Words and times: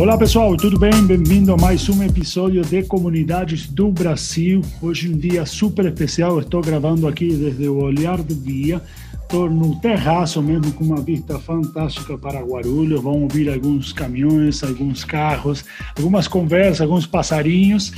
Olá 0.00 0.16
pessoal, 0.16 0.56
tudo 0.56 0.78
bem? 0.78 1.06
Bem-vindo 1.06 1.52
a 1.52 1.58
mais 1.58 1.86
um 1.90 2.02
episódio 2.02 2.62
de 2.62 2.82
Comunidades 2.84 3.66
do 3.66 3.92
Brasil. 3.92 4.62
Hoje 4.80 5.12
um 5.12 5.18
dia 5.18 5.44
super 5.44 5.84
especial, 5.84 6.40
estou 6.40 6.62
gravando 6.62 7.06
aqui 7.06 7.28
desde 7.34 7.68
o 7.68 7.82
Olhar 7.82 8.16
do 8.22 8.34
Guia. 8.34 8.80
Estou 9.20 9.50
no 9.50 9.78
terraço 9.78 10.40
mesmo 10.40 10.72
com 10.72 10.84
uma 10.84 11.02
vista 11.02 11.38
fantástica 11.38 12.16
para 12.16 12.40
Guarulhos. 12.40 13.02
Vão 13.02 13.24
ouvir 13.24 13.50
alguns 13.50 13.92
caminhões, 13.92 14.64
alguns 14.64 15.04
carros, 15.04 15.66
algumas 15.94 16.26
conversas, 16.26 16.80
alguns 16.80 17.06
passarinhos. 17.06 17.92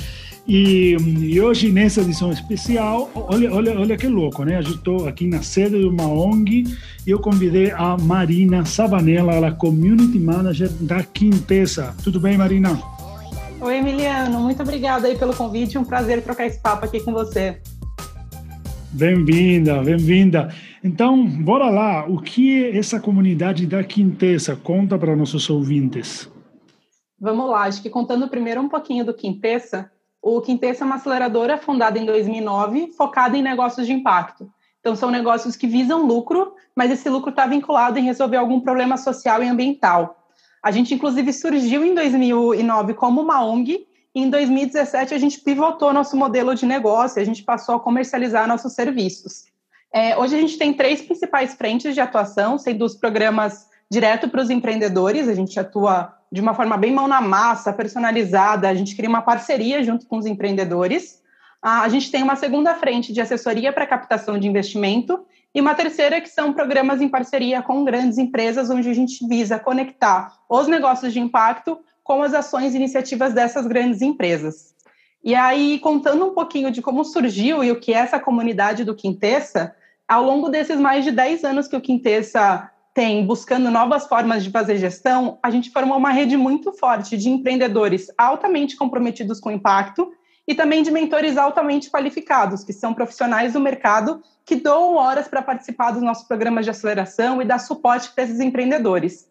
E, 0.46 0.96
e, 0.96 1.40
hoje, 1.40 1.70
nessa 1.70 2.00
edição 2.00 2.32
especial, 2.32 3.08
olha, 3.14 3.53
olha, 3.53 3.79
olha 3.79 3.96
que 3.96 4.08
louco, 4.08 4.44
né? 4.44 4.57
Eu 4.57 4.61
estou 4.62 5.07
aqui 5.07 5.26
na 5.26 5.40
sede 5.40 5.79
de 5.79 5.86
uma 5.86 6.07
ONG 6.07 6.64
e 7.07 7.11
eu 7.11 7.21
convidei 7.21 7.71
a 7.71 7.96
Marina 7.96 8.64
Savanella, 8.64 9.32
ela 9.32 9.46
é 9.48 9.53
Community 9.53 10.18
Manager 10.18 10.68
da 10.81 11.04
Quintessa. 11.04 11.94
Tudo 12.03 12.18
bem, 12.18 12.36
Marina? 12.36 12.76
Oi, 13.61 13.76
Emiliano. 13.76 14.40
Muito 14.40 14.61
obrigada 14.61 15.07
aí 15.07 15.17
pelo 15.17 15.32
convite. 15.32 15.79
Um 15.79 15.84
prazer 15.84 16.20
trocar 16.22 16.46
esse 16.46 16.61
papo 16.61 16.84
aqui 16.84 16.98
com 16.98 17.12
você. 17.12 17.61
Bem-vinda, 18.90 19.81
bem-vinda. 19.81 20.53
Então, 20.82 21.25
bora 21.25 21.70
lá. 21.70 22.04
O 22.09 22.20
que 22.20 22.67
essa 22.76 22.98
comunidade 22.98 23.64
da 23.64 23.84
Quintessa 23.84 24.56
conta 24.56 24.98
para 24.98 25.14
nossos 25.14 25.48
ouvintes? 25.48 26.29
Vamos 27.20 27.48
lá. 27.48 27.62
Acho 27.62 27.81
que 27.81 27.89
contando 27.89 28.26
primeiro 28.26 28.61
um 28.61 28.68
pouquinho 28.68 29.04
do 29.04 29.14
Quintessa, 29.14 29.92
o 30.22 30.40
Quintessa 30.40 30.85
é 30.85 30.86
uma 30.86 30.94
aceleradora 30.94 31.58
fundada 31.58 31.99
em 31.99 32.06
2009, 32.06 32.92
focada 32.97 33.36
em 33.36 33.42
negócios 33.42 33.84
de 33.86 33.92
impacto. 33.92 34.48
Então, 34.78 34.95
são 34.95 35.11
negócios 35.11 35.56
que 35.56 35.67
visam 35.67 36.06
lucro, 36.06 36.55
mas 36.75 36.91
esse 36.91 37.09
lucro 37.09 37.31
está 37.31 37.47
vinculado 37.47 37.98
em 37.98 38.05
resolver 38.05 38.37
algum 38.37 38.61
problema 38.61 38.97
social 38.97 39.43
e 39.43 39.48
ambiental. 39.48 40.28
A 40.62 40.70
gente, 40.70 40.95
inclusive, 40.95 41.33
surgiu 41.33 41.84
em 41.84 41.95
2009 41.95 42.95
como 42.95 43.20
uma 43.20 43.45
ONG, 43.45 43.87
e 44.15 44.23
em 44.23 44.31
2017 44.31 45.15
a 45.15 45.19
gente 45.19 45.41
pivotou 45.41 45.93
nosso 45.93 46.17
modelo 46.17 46.55
de 46.55 46.67
negócio, 46.67 47.20
a 47.20 47.25
gente 47.25 47.43
passou 47.43 47.75
a 47.75 47.81
comercializar 47.81 48.47
nossos 48.47 48.75
serviços. 48.75 49.45
É, 49.93 50.17
hoje 50.17 50.37
a 50.37 50.41
gente 50.41 50.56
tem 50.56 50.73
três 50.73 51.03
principais 51.03 51.55
frentes 51.55 51.95
de 51.95 52.00
atuação, 52.00 52.59
sendo 52.59 52.84
os 52.84 52.95
programas 52.95 53.67
direto 53.91 54.28
para 54.28 54.41
os 54.41 54.50
empreendedores, 54.50 55.28
a 55.28 55.34
gente 55.34 55.59
atua 55.59 56.15
de 56.33 56.41
uma 56.41 56.55
forma 56.55 56.78
bem 56.78 56.91
mão 56.91 57.06
na 57.06 57.20
massa, 57.20 57.75
personalizada. 57.75 58.66
A 58.66 58.75
gente 58.75 58.97
cria 58.97 59.08
uma 59.08 59.20
parceria 59.20 59.84
junto 59.84 60.06
com 60.06 60.16
os 60.16 60.25
empreendedores. 60.25 61.20
A 61.61 61.86
gente 61.91 62.11
tem 62.11 62.22
uma 62.22 62.36
segunda 62.36 62.75
frente 62.75 63.12
de 63.12 63.20
assessoria 63.20 63.70
para 63.70 63.86
captação 63.86 64.38
de 64.38 64.48
investimento 64.48 65.25
e 65.55 65.60
uma 65.60 65.75
terceira 65.75 66.20
que 66.22 66.30
são 66.30 66.55
programas 66.55 67.03
em 67.03 67.08
parceria 67.08 67.60
com 67.60 67.84
grandes 67.84 68.16
empresas, 68.16 68.70
onde 68.70 68.88
a 68.88 68.94
gente 68.94 69.28
visa 69.28 69.58
conectar 69.58 70.33
os 70.48 70.66
negócios 70.66 71.12
de 71.12 71.20
impacto 71.20 71.78
com 72.03 72.22
as 72.22 72.33
ações 72.33 72.72
e 72.72 72.78
iniciativas 72.78 73.34
dessas 73.34 73.66
grandes 73.66 74.00
empresas. 74.00 74.75
E 75.22 75.34
aí, 75.34 75.78
contando 75.78 76.27
um 76.27 76.34
pouquinho 76.34 76.70
de 76.70 76.80
como 76.80 77.05
surgiu 77.05 77.62
e 77.62 77.70
o 77.70 77.78
que 77.78 77.92
é 77.92 77.98
essa 77.98 78.19
comunidade 78.19 78.84
do 78.84 78.94
Quintessa, 78.94 79.77
ao 80.08 80.25
longo 80.25 80.48
desses 80.48 80.80
mais 80.80 81.05
de 81.05 81.12
10 81.12 81.44
anos 81.44 81.69
que 81.69 81.77
o 81.77 81.80
Quintessa 81.80 82.72
tem 82.95 83.27
buscando 83.27 83.71
novas 83.71 84.07
formas 84.07 84.45
de 84.45 84.51
fazer 84.51 84.77
gestão, 84.77 85.39
a 85.43 85.51
gente 85.51 85.71
formou 85.71 85.97
uma 85.97 86.11
rede 86.11 86.37
muito 86.37 86.73
forte 86.73 87.17
de 87.17 87.29
empreendedores 87.29 88.09
altamente 88.19 88.77
comprometidos 88.77 89.41
com 89.41 89.49
o 89.49 89.53
impacto 89.53 90.12
e 90.47 90.55
também 90.55 90.83
de 90.83 90.91
mentores 90.91 91.39
altamente 91.39 91.91
qualificados, 91.91 92.65
que 92.65 92.73
são 92.73 92.93
profissionais 92.93 93.55
do 93.55 93.61
mercado 93.61 94.23
que 94.45 94.57
doam 94.57 94.97
horas 94.97 95.29
para 95.29 95.41
participar 95.41 95.93
dos 95.93 96.03
nossos 96.03 96.27
programas 96.27 96.65
de 96.65 96.71
aceleração 96.71 97.41
e 97.41 97.45
dar 97.45 97.59
suporte 97.59 98.11
para 98.11 98.25
esses 98.25 98.41
empreendedores. 98.41 99.28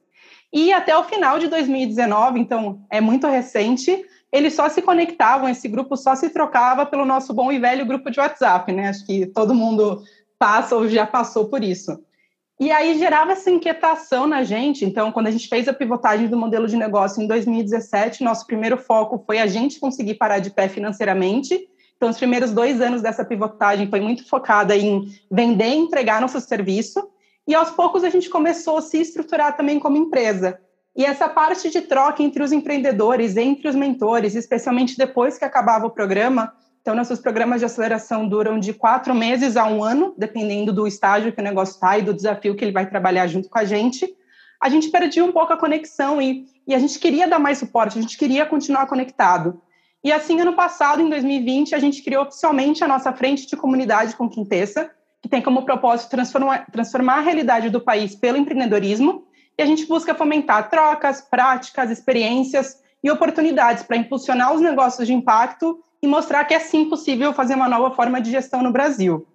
E 0.51 0.73
até 0.73 0.97
o 0.97 1.03
final 1.03 1.37
de 1.37 1.47
2019, 1.47 2.39
então 2.39 2.81
é 2.89 2.99
muito 2.99 3.27
recente, 3.27 4.05
eles 4.31 4.53
só 4.53 4.69
se 4.69 4.81
conectavam, 4.81 5.49
esse 5.49 5.67
grupo 5.67 5.95
só 5.95 6.15
se 6.15 6.29
trocava 6.29 6.85
pelo 6.85 7.05
nosso 7.05 7.33
bom 7.33 7.51
e 7.51 7.59
velho 7.59 7.85
grupo 7.85 8.09
de 8.09 8.19
WhatsApp, 8.19 8.71
né? 8.71 8.89
Acho 8.89 9.05
que 9.05 9.25
todo 9.25 9.53
mundo 9.53 10.01
passa 10.39 10.75
ou 10.75 10.87
já 10.87 11.05
passou 11.05 11.47
por 11.49 11.63
isso. 11.63 12.01
E 12.61 12.69
aí 12.69 12.95
gerava 12.95 13.31
essa 13.31 13.49
inquietação 13.49 14.27
na 14.27 14.43
gente. 14.43 14.85
Então, 14.85 15.11
quando 15.11 15.25
a 15.25 15.31
gente 15.31 15.47
fez 15.47 15.67
a 15.67 15.73
pivotagem 15.73 16.27
do 16.27 16.37
modelo 16.37 16.67
de 16.67 16.77
negócio 16.77 17.19
em 17.19 17.25
2017, 17.25 18.23
nosso 18.23 18.45
primeiro 18.45 18.77
foco 18.77 19.23
foi 19.25 19.39
a 19.39 19.47
gente 19.47 19.79
conseguir 19.79 20.13
parar 20.13 20.37
de 20.37 20.51
pé 20.51 20.69
financeiramente. 20.69 21.59
Então, 21.97 22.11
os 22.11 22.19
primeiros 22.19 22.51
dois 22.51 22.79
anos 22.79 23.01
dessa 23.01 23.25
pivotagem 23.25 23.89
foi 23.89 23.99
muito 23.99 24.29
focada 24.29 24.77
em 24.77 25.11
vender 25.31 25.69
e 25.69 25.77
entregar 25.77 26.21
nosso 26.21 26.39
serviço. 26.39 27.09
E 27.47 27.55
aos 27.55 27.71
poucos 27.71 28.03
a 28.03 28.11
gente 28.11 28.29
começou 28.29 28.77
a 28.77 28.81
se 28.81 29.01
estruturar 29.01 29.57
também 29.57 29.79
como 29.79 29.97
empresa. 29.97 30.59
E 30.95 31.03
essa 31.03 31.27
parte 31.27 31.67
de 31.71 31.81
troca 31.81 32.21
entre 32.21 32.43
os 32.43 32.51
empreendedores, 32.51 33.37
entre 33.37 33.69
os 33.69 33.75
mentores, 33.75 34.35
especialmente 34.35 34.95
depois 34.95 35.35
que 35.35 35.45
acabava 35.45 35.87
o 35.87 35.91
programa, 35.91 36.53
então, 36.81 36.95
nossos 36.95 37.19
programas 37.19 37.59
de 37.59 37.65
aceleração 37.65 38.27
duram 38.27 38.59
de 38.59 38.73
quatro 38.73 39.13
meses 39.13 39.55
a 39.55 39.65
um 39.67 39.83
ano, 39.83 40.15
dependendo 40.17 40.73
do 40.73 40.87
estágio 40.87 41.31
que 41.31 41.39
o 41.39 41.43
negócio 41.43 41.75
está 41.75 41.95
e 41.99 42.01
do 42.01 42.13
desafio 42.13 42.55
que 42.55 42.65
ele 42.65 42.71
vai 42.71 42.89
trabalhar 42.89 43.27
junto 43.27 43.47
com 43.47 43.59
a 43.59 43.63
gente. 43.63 44.11
A 44.59 44.67
gente 44.67 44.89
perdia 44.89 45.23
um 45.23 45.31
pouco 45.31 45.53
a 45.53 45.57
conexão 45.57 46.19
e, 46.19 46.47
e 46.67 46.73
a 46.73 46.79
gente 46.79 46.97
queria 46.97 47.27
dar 47.27 47.37
mais 47.37 47.59
suporte, 47.59 47.99
a 47.99 48.01
gente 48.01 48.17
queria 48.17 48.47
continuar 48.47 48.87
conectado. 48.87 49.61
E 50.03 50.11
assim, 50.11 50.41
ano 50.41 50.53
passado, 50.53 51.03
em 51.03 51.09
2020, 51.09 51.75
a 51.75 51.79
gente 51.79 52.01
criou 52.01 52.23
oficialmente 52.23 52.83
a 52.83 52.87
nossa 52.87 53.13
frente 53.13 53.45
de 53.45 53.55
comunidade 53.55 54.15
com 54.15 54.27
Quintessa, 54.27 54.89
que 55.21 55.29
tem 55.29 55.39
como 55.39 55.63
propósito 55.63 56.09
transformar, 56.09 56.65
transformar 56.71 57.17
a 57.17 57.21
realidade 57.21 57.69
do 57.69 57.79
país 57.79 58.15
pelo 58.15 58.37
empreendedorismo. 58.37 59.27
E 59.55 59.61
a 59.61 59.67
gente 59.67 59.85
busca 59.85 60.15
fomentar 60.15 60.67
trocas, 60.71 61.21
práticas, 61.21 61.91
experiências 61.91 62.81
e 63.03 63.11
oportunidades 63.11 63.83
para 63.83 63.97
impulsionar 63.97 64.51
os 64.51 64.61
negócios 64.61 65.05
de 65.05 65.13
impacto 65.13 65.79
e 66.01 66.07
mostrar 66.07 66.43
que 66.45 66.53
é 66.53 66.59
sim 66.59 66.89
possível 66.89 67.33
fazer 67.33 67.55
uma 67.55 67.69
nova 67.69 67.95
forma 67.95 68.19
de 68.19 68.31
gestão 68.31 68.61
no 68.61 68.71
Brasil. 68.71 69.27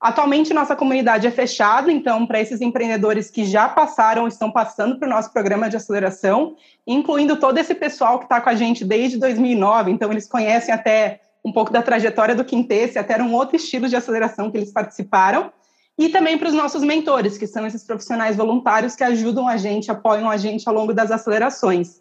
Atualmente, 0.00 0.54
nossa 0.54 0.74
comunidade 0.74 1.26
é 1.26 1.30
fechada, 1.30 1.92
então, 1.92 2.26
para 2.26 2.40
esses 2.40 2.62
empreendedores 2.62 3.30
que 3.30 3.44
já 3.44 3.68
passaram, 3.68 4.26
estão 4.26 4.50
passando 4.50 4.98
para 4.98 5.06
o 5.06 5.10
nosso 5.10 5.30
programa 5.30 5.68
de 5.68 5.76
aceleração, 5.76 6.56
incluindo 6.86 7.36
todo 7.36 7.58
esse 7.58 7.74
pessoal 7.74 8.18
que 8.18 8.24
está 8.24 8.40
com 8.40 8.48
a 8.48 8.54
gente 8.54 8.82
desde 8.82 9.18
2009, 9.18 9.90
então, 9.90 10.10
eles 10.10 10.26
conhecem 10.26 10.72
até 10.72 11.20
um 11.44 11.52
pouco 11.52 11.70
da 11.70 11.82
trajetória 11.82 12.34
do 12.34 12.44
Quintesse, 12.44 12.98
até 12.98 13.14
era 13.14 13.24
um 13.24 13.34
outro 13.34 13.56
estilo 13.56 13.88
de 13.88 13.96
aceleração 13.96 14.50
que 14.50 14.56
eles 14.56 14.72
participaram, 14.72 15.52
e 15.98 16.08
também 16.08 16.38
para 16.38 16.48
os 16.48 16.54
nossos 16.54 16.82
mentores, 16.82 17.36
que 17.36 17.46
são 17.46 17.66
esses 17.66 17.84
profissionais 17.84 18.36
voluntários 18.36 18.96
que 18.96 19.04
ajudam 19.04 19.46
a 19.46 19.58
gente, 19.58 19.90
apoiam 19.90 20.30
a 20.30 20.36
gente 20.38 20.66
ao 20.66 20.74
longo 20.74 20.94
das 20.94 21.10
acelerações. 21.10 22.00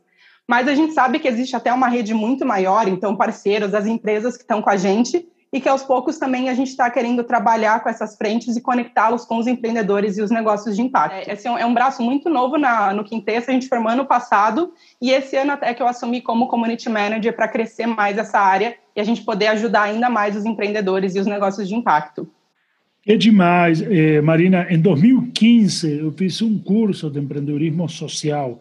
Mas 0.50 0.68
a 0.68 0.74
gente 0.74 0.94
sabe 0.96 1.20
que 1.20 1.28
existe 1.28 1.56
até 1.56 1.72
uma 1.72 1.88
rede 1.88 2.12
muito 2.12 2.44
maior, 2.44 2.88
então 2.88 3.16
parceiros, 3.16 3.72
as 3.76 3.86
empresas 3.86 4.36
que 4.36 4.42
estão 4.42 4.64
com 4.64 4.70
a 4.72 4.76
gente 4.76 5.24
e 5.54 5.62
que 5.62 5.70
aos 5.70 5.84
poucos 5.84 6.18
também 6.18 6.50
a 6.50 6.56
gente 6.56 6.70
está 6.70 6.90
querendo 6.90 7.24
trabalhar 7.24 7.84
com 7.84 7.90
essas 7.90 8.18
frentes 8.18 8.58
e 8.58 8.62
conectá-los 8.62 9.26
com 9.26 9.38
os 9.38 9.46
empreendedores 9.46 10.18
e 10.18 10.24
os 10.24 10.32
negócios 10.32 10.76
de 10.76 10.82
impacto. 10.82 11.30
É, 11.30 11.34
esse 11.34 11.48
é 11.48 11.64
um 11.64 11.74
braço 11.76 12.02
muito 12.02 12.32
novo 12.32 12.58
na, 12.58 12.92
no 12.92 13.04
Quintessa, 13.04 13.52
a 13.52 13.54
gente 13.54 13.68
formou 13.68 13.92
ano 13.92 14.08
passado 14.08 14.74
e 15.00 15.12
esse 15.12 15.38
ano 15.38 15.52
até 15.52 15.72
que 15.72 15.84
eu 15.84 15.88
assumi 15.88 16.20
como 16.20 16.48
Community 16.48 16.90
Manager 16.90 17.36
para 17.36 17.48
crescer 17.48 17.86
mais 17.86 18.18
essa 18.18 18.40
área 18.40 18.76
e 18.96 19.00
a 19.00 19.04
gente 19.04 19.22
poder 19.22 19.50
ajudar 19.50 19.84
ainda 19.84 20.10
mais 20.10 20.36
os 20.36 20.46
empreendedores 20.46 21.14
e 21.14 21.20
os 21.20 21.28
negócios 21.28 21.68
de 21.68 21.76
impacto. 21.76 22.28
É 23.08 23.16
demais, 23.16 23.82
eh, 23.82 24.20
Marina. 24.22 24.68
Em 24.70 24.80
2015, 24.80 26.00
eu 26.00 26.12
fiz 26.12 26.42
um 26.42 26.60
curso 26.60 27.10
de 27.10 27.20
empreendedorismo 27.20 27.88
social 27.88 28.60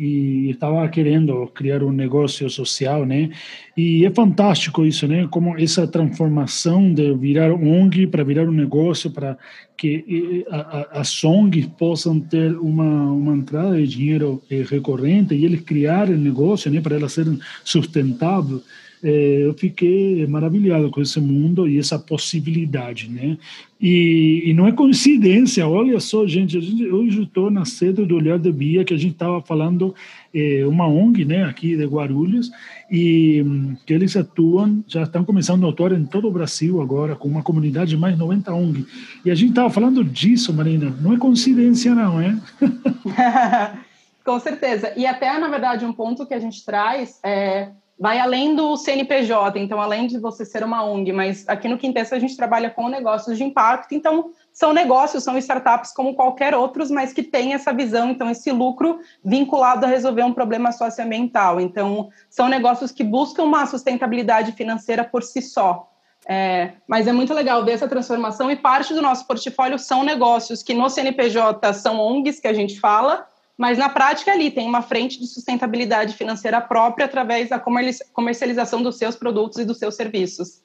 e 0.00 0.48
estava 0.50 0.88
querendo 0.88 1.46
criar 1.48 1.82
um 1.82 1.92
negócio 1.92 2.48
social, 2.48 3.04
né? 3.04 3.28
E 3.76 4.06
é 4.06 4.10
fantástico 4.10 4.86
isso, 4.86 5.06
né? 5.06 5.28
Como 5.30 5.58
essa 5.58 5.86
transformação 5.86 6.94
de 6.94 7.12
virar 7.14 7.52
ONG 7.52 8.06
para 8.06 8.24
virar 8.24 8.48
um 8.48 8.52
negócio, 8.52 9.10
para 9.10 9.36
que 9.76 10.46
as 10.92 11.22
ONGs 11.22 11.66
possam 11.78 12.18
ter 12.18 12.56
uma, 12.58 13.12
uma 13.12 13.36
entrada 13.36 13.76
de 13.76 13.86
dinheiro 13.86 14.42
eh, 14.50 14.64
recorrente 14.66 15.34
e 15.34 15.44
eles 15.44 15.60
criarem 15.60 16.16
negócio, 16.16 16.70
né? 16.70 16.80
Para 16.80 16.96
elas 16.96 17.12
serem 17.12 17.38
sustentáveis. 17.62 18.62
É, 19.02 19.46
eu 19.46 19.54
fiquei 19.54 20.26
maravilhado 20.26 20.90
com 20.90 21.00
esse 21.00 21.18
mundo 21.20 21.66
e 21.66 21.78
essa 21.78 21.98
possibilidade, 21.98 23.08
né? 23.08 23.38
E, 23.80 24.42
e 24.44 24.52
não 24.52 24.66
é 24.66 24.72
coincidência, 24.72 25.66
olha 25.66 25.98
só, 26.00 26.26
gente, 26.26 26.58
hoje 26.92 27.22
estou 27.22 27.50
na 27.50 27.64
sede 27.64 28.04
do 28.04 28.14
Olhar 28.14 28.38
de 28.38 28.52
Bia, 28.52 28.84
que 28.84 28.92
a 28.92 28.98
gente 28.98 29.12
estava 29.12 29.40
falando, 29.40 29.94
é, 30.34 30.66
uma 30.66 30.86
ONG, 30.86 31.24
né, 31.24 31.44
aqui 31.44 31.74
de 31.78 31.86
Guarulhos, 31.86 32.50
e 32.90 33.42
que 33.86 33.94
eles 33.94 34.14
atuam, 34.16 34.84
já 34.86 35.04
estão 35.04 35.24
começando 35.24 35.66
a 35.66 35.70
atuar 35.70 35.92
em 35.92 36.04
todo 36.04 36.28
o 36.28 36.30
Brasil 36.30 36.82
agora, 36.82 37.16
com 37.16 37.26
uma 37.26 37.42
comunidade 37.42 37.90
de 37.90 37.96
mais 37.96 38.18
90 38.18 38.52
ONG. 38.52 38.86
E 39.24 39.30
a 39.30 39.34
gente 39.34 39.50
estava 39.50 39.70
falando 39.70 40.04
disso, 40.04 40.52
Marina, 40.52 40.94
não 41.00 41.14
é 41.14 41.16
coincidência 41.16 41.94
não, 41.94 42.20
é? 42.20 42.36
com 44.22 44.38
certeza. 44.40 44.92
E 44.94 45.06
até, 45.06 45.38
na 45.38 45.48
verdade, 45.48 45.86
um 45.86 45.92
ponto 45.94 46.26
que 46.26 46.34
a 46.34 46.38
gente 46.38 46.62
traz 46.66 47.18
é 47.24 47.70
vai 48.00 48.18
além 48.18 48.56
do 48.56 48.78
CNPJ, 48.78 49.60
então 49.60 49.78
além 49.78 50.06
de 50.06 50.18
você 50.18 50.42
ser 50.42 50.64
uma 50.64 50.82
ONG, 50.82 51.12
mas 51.12 51.46
aqui 51.46 51.68
no 51.68 51.76
Quintessa 51.76 52.16
a 52.16 52.18
gente 52.18 52.34
trabalha 52.34 52.70
com 52.70 52.88
negócios 52.88 53.36
de 53.36 53.44
impacto, 53.44 53.94
então 53.94 54.30
são 54.50 54.72
negócios, 54.72 55.22
são 55.22 55.36
startups 55.36 55.92
como 55.92 56.14
qualquer 56.14 56.54
outros, 56.54 56.90
mas 56.90 57.12
que 57.12 57.22
têm 57.22 57.52
essa 57.52 57.74
visão, 57.74 58.08
então, 58.08 58.30
esse 58.30 58.50
lucro 58.50 59.00
vinculado 59.22 59.84
a 59.84 59.88
resolver 59.88 60.22
um 60.22 60.32
problema 60.32 60.72
socioambiental. 60.72 61.60
Então, 61.60 62.08
são 62.30 62.48
negócios 62.48 62.90
que 62.90 63.04
buscam 63.04 63.44
uma 63.44 63.66
sustentabilidade 63.66 64.52
financeira 64.52 65.04
por 65.04 65.22
si 65.22 65.42
só. 65.42 65.86
É, 66.26 66.72
mas 66.86 67.06
é 67.06 67.12
muito 67.12 67.34
legal 67.34 67.64
ver 67.64 67.72
essa 67.72 67.88
transformação 67.88 68.50
e 68.50 68.56
parte 68.56 68.94
do 68.94 69.02
nosso 69.02 69.26
portfólio 69.26 69.78
são 69.78 70.02
negócios 70.02 70.62
que 70.62 70.74
no 70.74 70.88
CNPJ 70.88 71.72
são 71.74 71.98
ONGs 71.98 72.40
que 72.40 72.48
a 72.48 72.52
gente 72.52 72.78
fala, 72.78 73.26
mas 73.60 73.76
na 73.76 73.90
prática 73.90 74.32
ali 74.32 74.50
tem 74.50 74.66
uma 74.66 74.80
frente 74.80 75.20
de 75.20 75.26
sustentabilidade 75.26 76.14
financeira 76.14 76.62
própria 76.62 77.04
através 77.04 77.50
da 77.50 77.60
comercialização 77.60 78.82
dos 78.82 78.96
seus 78.96 79.16
produtos 79.16 79.58
e 79.58 79.66
dos 79.66 79.76
seus 79.76 79.94
serviços. 79.96 80.62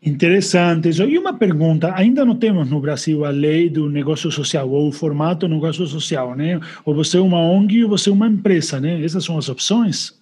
Interessante. 0.00 0.88
E 0.88 1.18
uma 1.18 1.34
pergunta: 1.34 1.92
ainda 1.96 2.24
não 2.24 2.36
temos 2.36 2.70
no 2.70 2.78
Brasil 2.78 3.24
a 3.24 3.30
lei 3.30 3.68
do 3.68 3.88
negócio 3.88 4.30
social, 4.30 4.70
ou 4.70 4.86
o 4.86 4.92
formato 4.92 5.48
do 5.48 5.54
negócio 5.56 5.84
social, 5.84 6.36
né? 6.36 6.60
Ou 6.84 6.94
você 6.94 7.18
é 7.18 7.20
uma 7.20 7.40
ONG 7.40 7.82
ou 7.82 7.90
você 7.90 8.08
é 8.08 8.12
uma 8.12 8.28
empresa, 8.28 8.78
né? 8.80 9.04
Essas 9.04 9.24
são 9.24 9.36
as 9.36 9.48
opções? 9.48 10.16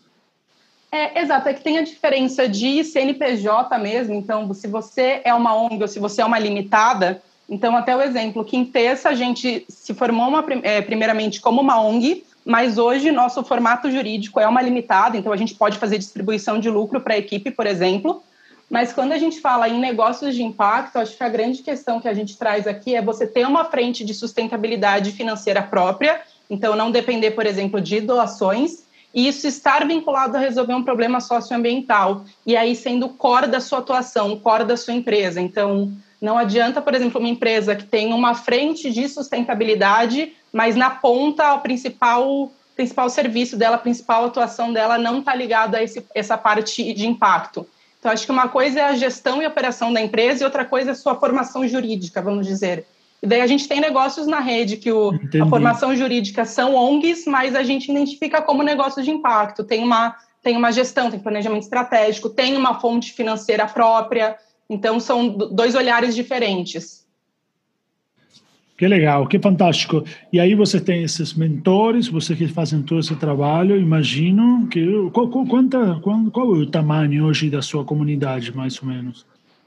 É, 0.91 1.21
exato, 1.21 1.51
é 1.51 1.53
que 1.53 1.63
tem 1.63 1.77
a 1.77 1.83
diferença 1.83 2.49
de 2.49 2.83
CNPJ 2.83 3.79
mesmo. 3.79 4.15
Então, 4.15 4.55
se 4.55 4.67
você 4.67 5.21
é 5.23 5.35
uma 5.35 5.55
ONG 5.55 5.83
ou 5.83 5.89
se 5.89 5.99
você 5.99 6.23
é 6.23 6.25
uma 6.25 6.39
limitada, 6.39 7.23
então, 7.51 7.77
até 7.77 7.97
o 7.97 8.01
exemplo, 8.01 8.45
Quintessa, 8.45 9.09
a 9.09 9.15
gente 9.15 9.67
se 9.69 9.93
formou 9.93 10.29
uma, 10.29 10.45
é, 10.63 10.81
primeiramente 10.81 11.41
como 11.41 11.61
uma 11.61 11.83
ONG, 11.83 12.25
mas 12.45 12.79
hoje 12.79 13.11
nosso 13.11 13.43
formato 13.43 13.91
jurídico 13.91 14.39
é 14.39 14.47
uma 14.47 14.63
limitada, 14.63 15.17
então 15.17 15.33
a 15.33 15.37
gente 15.37 15.57
pode 15.57 15.77
fazer 15.77 15.99
distribuição 15.99 16.61
de 16.61 16.71
lucro 16.71 17.01
para 17.01 17.15
a 17.15 17.19
equipe, 17.19 17.51
por 17.51 17.67
exemplo, 17.67 18.23
mas 18.71 18.93
quando 18.93 19.11
a 19.11 19.19
gente 19.19 19.41
fala 19.41 19.69
em 19.69 19.81
negócios 19.81 20.33
de 20.33 20.45
impacto, 20.45 20.97
acho 20.97 21.17
que 21.17 21.25
a 21.25 21.29
grande 21.29 21.61
questão 21.61 22.01
que 22.01 22.07
a 22.07 22.15
gente 22.15 22.39
traz 22.39 22.69
aqui 22.69 22.95
é 22.95 23.03
você 23.03 23.27
ter 23.27 23.45
uma 23.45 23.65
frente 23.65 24.05
de 24.05 24.15
sustentabilidade 24.15 25.11
financeira 25.11 25.61
própria, 25.61 26.21
então 26.49 26.77
não 26.77 26.93
depender, 26.93 27.33
por 27.33 27.47
exemplo, 27.47 27.81
de 27.81 28.01
doações, 28.01 28.85
e 29.13 29.27
isso 29.27 29.49
estar 29.49 29.85
vinculado 29.89 30.37
a 30.37 30.41
resolver 30.41 30.75
um 30.75 30.85
problema 30.85 31.21
socioambiental, 31.21 32.25
e 32.47 32.57
aí 32.57 32.77
sendo 32.77 33.07
o 33.07 33.09
core 33.09 33.49
da 33.49 33.59
sua 33.59 33.81
atuação, 33.81 34.33
o 34.33 34.39
core 34.39 34.65
da 34.65 34.77
sua 34.77 34.95
empresa. 34.95 35.41
Então, 35.41 35.93
não 36.21 36.37
adianta, 36.37 36.83
por 36.83 36.95
exemplo, 36.95 37.19
uma 37.19 37.29
empresa 37.29 37.75
que 37.75 37.85
tem 37.85 38.13
uma 38.13 38.35
frente 38.35 38.91
de 38.91 39.09
sustentabilidade, 39.09 40.33
mas 40.53 40.77
na 40.77 40.91
ponta 40.91 41.55
o 41.55 41.61
principal 41.61 42.53
principal 42.77 43.11
serviço 43.11 43.59
dela, 43.59 43.77
a 43.77 43.79
principal 43.79 44.25
atuação 44.25 44.73
dela 44.73 44.97
não 44.97 45.19
está 45.19 45.35
ligado 45.35 45.75
a 45.75 45.83
esse, 45.83 46.03
essa 46.15 46.39
parte 46.39 46.95
de 46.95 47.07
impacto. 47.07 47.67
Então, 47.99 48.11
acho 48.11 48.25
que 48.25 48.33
uma 48.33 48.49
coisa 48.49 48.81
é 48.81 48.85
a 48.85 48.97
gestão 48.97 49.43
e 49.43 49.47
operação 49.47 49.93
da 49.93 50.01
empresa 50.01 50.43
e 50.43 50.47
outra 50.47 50.65
coisa 50.65 50.91
é 50.91 50.93
a 50.93 50.97
sua 50.97 51.15
formação 51.15 51.69
jurídica, 51.69 52.23
vamos 52.23 52.47
dizer. 52.47 52.87
E 53.23 53.27
daí 53.27 53.43
a 53.43 53.47
gente 53.47 53.69
tem 53.69 53.81
negócios 53.81 54.27
na 54.27 54.41
rede 54.41 54.79
que 54.79 54.91
o, 54.91 55.13
a 55.43 55.47
formação 55.47 55.95
jurídica 55.95 56.47
são 56.47 56.75
ONGs, 56.75 57.27
mas 57.27 57.55
a 57.55 57.63
gente 57.63 57.91
identifica 57.91 58.41
como 58.41 58.63
negócio 58.63 59.03
de 59.03 59.11
impacto. 59.11 59.63
Tem 59.63 59.85
uma, 59.85 60.17
tem 60.43 60.57
uma 60.57 60.73
gestão, 60.73 61.11
tem 61.11 61.21
planejamento 61.21 61.65
estratégico, 61.65 62.31
tem 62.31 62.57
uma 62.57 62.81
fonte 62.81 63.13
financeira 63.13 63.67
própria. 63.67 64.39
Então, 64.71 65.01
são 65.01 65.29
dois 65.29 65.75
olhares 65.75 66.15
diferentes. 66.15 67.05
Que 68.79 68.89
legal, 68.89 69.27
que 69.27 69.39
fantástico. 69.39 70.05
E 70.33 70.41
aí 70.41 70.55
você 70.55 70.81
tem 70.81 71.03
esses 71.03 71.35
mentores, 71.35 72.09
vocês 72.09 72.39
que 72.39 72.49
fazem 72.49 72.81
todo 72.81 73.01
esse 73.01 73.15
trabalho, 73.17 73.77
imagino 73.77 74.67
que 74.69 74.83
qual, 75.13 75.29
qual, 75.29 75.45
quanta, 75.45 76.01
qual, 76.03 76.19
qual 76.33 76.55
é 76.55 76.59
o 76.61 76.67
tamanho 76.67 77.27
hoje 77.27 77.51
da 77.51 77.61
sua 77.61 77.85
comunidade, 77.85 78.57
mais 78.57 78.81
ou 78.81 78.89
menos? 78.89 79.27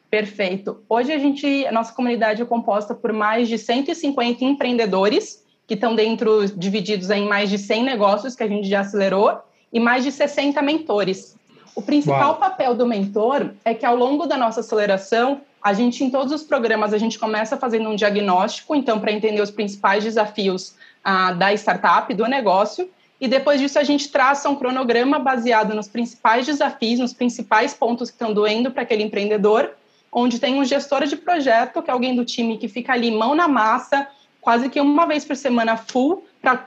Perfeito. 0.10 0.82
Hoje 0.90 1.12
a 1.12 1.20
gente, 1.20 1.66
a 1.68 1.72
nossa 1.72 1.94
comunidade 1.94 2.42
é 2.42 2.46
composta 2.46 2.96
por 2.96 3.14
mais 3.14 3.48
de 3.48 3.58
150 3.58 4.44
empreendedores 4.46 5.44
que 5.68 5.76
estão 5.76 5.96
dentro, 5.96 6.48
divididos 6.58 7.12
em 7.12 7.28
mais 7.28 7.52
de 7.52 7.60
100 7.60 7.84
negócios 7.84 8.36
que 8.36 8.42
a 8.42 8.48
gente 8.48 8.68
já 8.68 8.80
acelerou 8.80 9.38
e 9.72 9.80
mais 9.80 10.04
de 10.04 10.12
60 10.12 10.60
mentores. 10.62 11.36
O 11.76 11.82
principal 11.82 12.32
Uau. 12.32 12.36
papel 12.36 12.76
do 12.76 12.86
mentor 12.86 13.52
é 13.66 13.74
que 13.74 13.86
ao 13.86 13.96
longo 13.96 14.26
da 14.26 14.38
nossa 14.38 14.60
aceleração 14.60 15.42
a 15.62 15.72
gente, 15.72 16.04
em 16.04 16.10
todos 16.10 16.34
os 16.34 16.44
programas, 16.44 16.94
a 16.94 16.98
gente 16.98 17.18
começa 17.18 17.56
fazendo 17.56 17.88
um 17.88 17.96
diagnóstico, 17.96 18.76
então, 18.76 19.00
para 19.00 19.14
entender 19.14 19.42
os 19.42 19.50
principais 19.50 20.04
desafios 20.04 20.76
ah, 21.02 21.32
da 21.32 21.54
startup, 21.54 22.14
do 22.14 22.26
negócio, 22.26 22.90
e 23.20 23.30
depois 23.30 23.62
disso 23.62 23.80
a 23.80 23.84
gente 23.84 24.10
traça 24.10 24.50
um 24.50 24.56
cronograma 24.58 25.18
baseado 25.18 25.74
nos 25.74 25.88
principais 25.88 26.46
desafios, 26.46 27.00
nos 27.00 27.14
principais 27.14 27.74
pontos 27.74 28.10
que 28.10 28.16
estão 28.16 28.34
doendo 28.34 28.72
para 28.72 28.84
aquele 28.84 29.04
empreendedor, 29.04 29.72
onde 30.12 30.38
tem 30.38 30.60
um 30.60 30.66
gestor 30.66 31.06
de 31.06 31.16
projeto, 31.16 31.82
que 31.82 31.90
é 31.90 31.94
alguém 31.94 32.14
do 32.14 32.26
time 32.26 32.58
que 32.58 32.68
fica 32.68 32.92
ali 32.92 33.10
mão 33.10 33.34
na 33.34 33.48
massa, 33.48 34.06
quase 34.42 34.68
que 34.68 34.82
uma 34.82 35.06
vez 35.06 35.24
por 35.24 35.38
semana 35.38 35.78
full, 35.78 36.26
para 36.42 36.62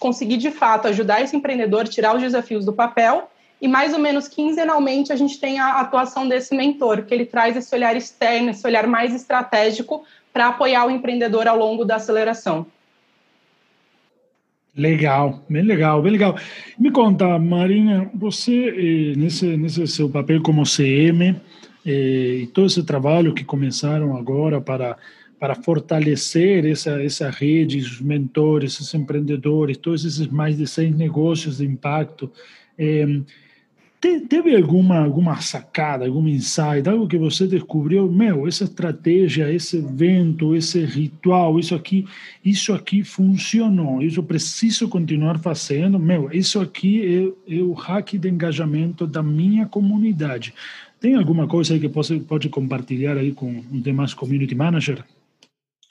conseguir 0.00 0.38
de 0.38 0.50
fato 0.50 0.88
ajudar 0.88 1.22
esse 1.22 1.36
empreendedor 1.36 1.82
a 1.82 1.88
tirar 1.88 2.16
os 2.16 2.20
desafios 2.20 2.64
do 2.64 2.72
papel 2.72 3.30
e 3.60 3.68
mais 3.68 3.92
ou 3.92 3.98
menos 3.98 4.26
quinzenalmente 4.26 5.12
a 5.12 5.16
gente 5.16 5.38
tem 5.38 5.58
a 5.58 5.80
atuação 5.80 6.26
desse 6.26 6.54
mentor, 6.54 7.02
que 7.02 7.12
ele 7.12 7.26
traz 7.26 7.56
esse 7.56 7.74
olhar 7.74 7.94
externo, 7.94 8.50
esse 8.50 8.66
olhar 8.66 8.86
mais 8.86 9.14
estratégico 9.14 10.04
para 10.32 10.48
apoiar 10.48 10.86
o 10.86 10.90
empreendedor 10.90 11.46
ao 11.46 11.58
longo 11.58 11.84
da 11.84 11.96
aceleração. 11.96 12.66
Legal, 14.74 15.42
bem 15.48 15.62
legal, 15.62 16.00
bem 16.00 16.12
legal. 16.12 16.36
Me 16.78 16.90
conta, 16.90 17.38
Marinha, 17.38 18.08
você, 18.14 18.68
eh, 18.68 19.16
nesse, 19.16 19.56
nesse 19.56 19.86
seu 19.88 20.08
papel 20.08 20.40
como 20.40 20.64
CM, 20.64 21.36
eh, 21.84 22.42
e 22.42 22.46
todo 22.46 22.68
esse 22.68 22.82
trabalho 22.84 23.34
que 23.34 23.44
começaram 23.44 24.16
agora 24.16 24.60
para, 24.60 24.96
para 25.40 25.56
fortalecer 25.56 26.64
essa, 26.64 27.02
essa 27.02 27.28
rede, 27.28 27.78
os 27.78 28.00
mentores, 28.00 28.78
os 28.78 28.94
empreendedores, 28.94 29.76
todos 29.76 30.04
esses 30.04 30.28
mais 30.28 30.56
de 30.56 30.66
100 30.66 30.92
negócios 30.92 31.58
de 31.58 31.66
impacto, 31.66 32.30
eh, 34.02 34.20
teve 34.20 34.56
alguma, 34.56 34.98
alguma 35.04 35.40
sacada, 35.40 36.06
algum 36.06 36.26
insight, 36.26 36.88
algo 36.88 37.06
que 37.06 37.18
você 37.18 37.46
descobriu? 37.46 38.10
Meu, 38.10 38.48
essa 38.48 38.64
estratégia, 38.64 39.52
esse 39.52 39.76
evento, 39.76 40.54
esse 40.54 40.84
ritual, 40.84 41.58
isso 41.58 41.74
aqui, 41.74 42.06
isso 42.44 42.72
aqui 42.72 43.04
funcionou. 43.04 44.00
Isso 44.02 44.22
preciso 44.22 44.88
continuar 44.88 45.38
fazendo. 45.38 45.98
Meu, 45.98 46.30
isso 46.32 46.60
aqui 46.60 47.34
é, 47.48 47.56
é 47.56 47.62
o 47.62 47.72
hack 47.72 48.14
de 48.14 48.28
engajamento 48.28 49.06
da 49.06 49.22
minha 49.22 49.66
comunidade. 49.66 50.54
Tem 50.98 51.14
alguma 51.14 51.46
coisa 51.46 51.74
aí 51.74 51.80
que 51.80 51.88
você 51.88 52.18
pode 52.18 52.48
compartilhar 52.48 53.16
aí 53.16 53.32
com 53.32 53.62
os 53.72 53.82
demais 53.82 54.14
community 54.14 54.54
manager? 54.54 55.04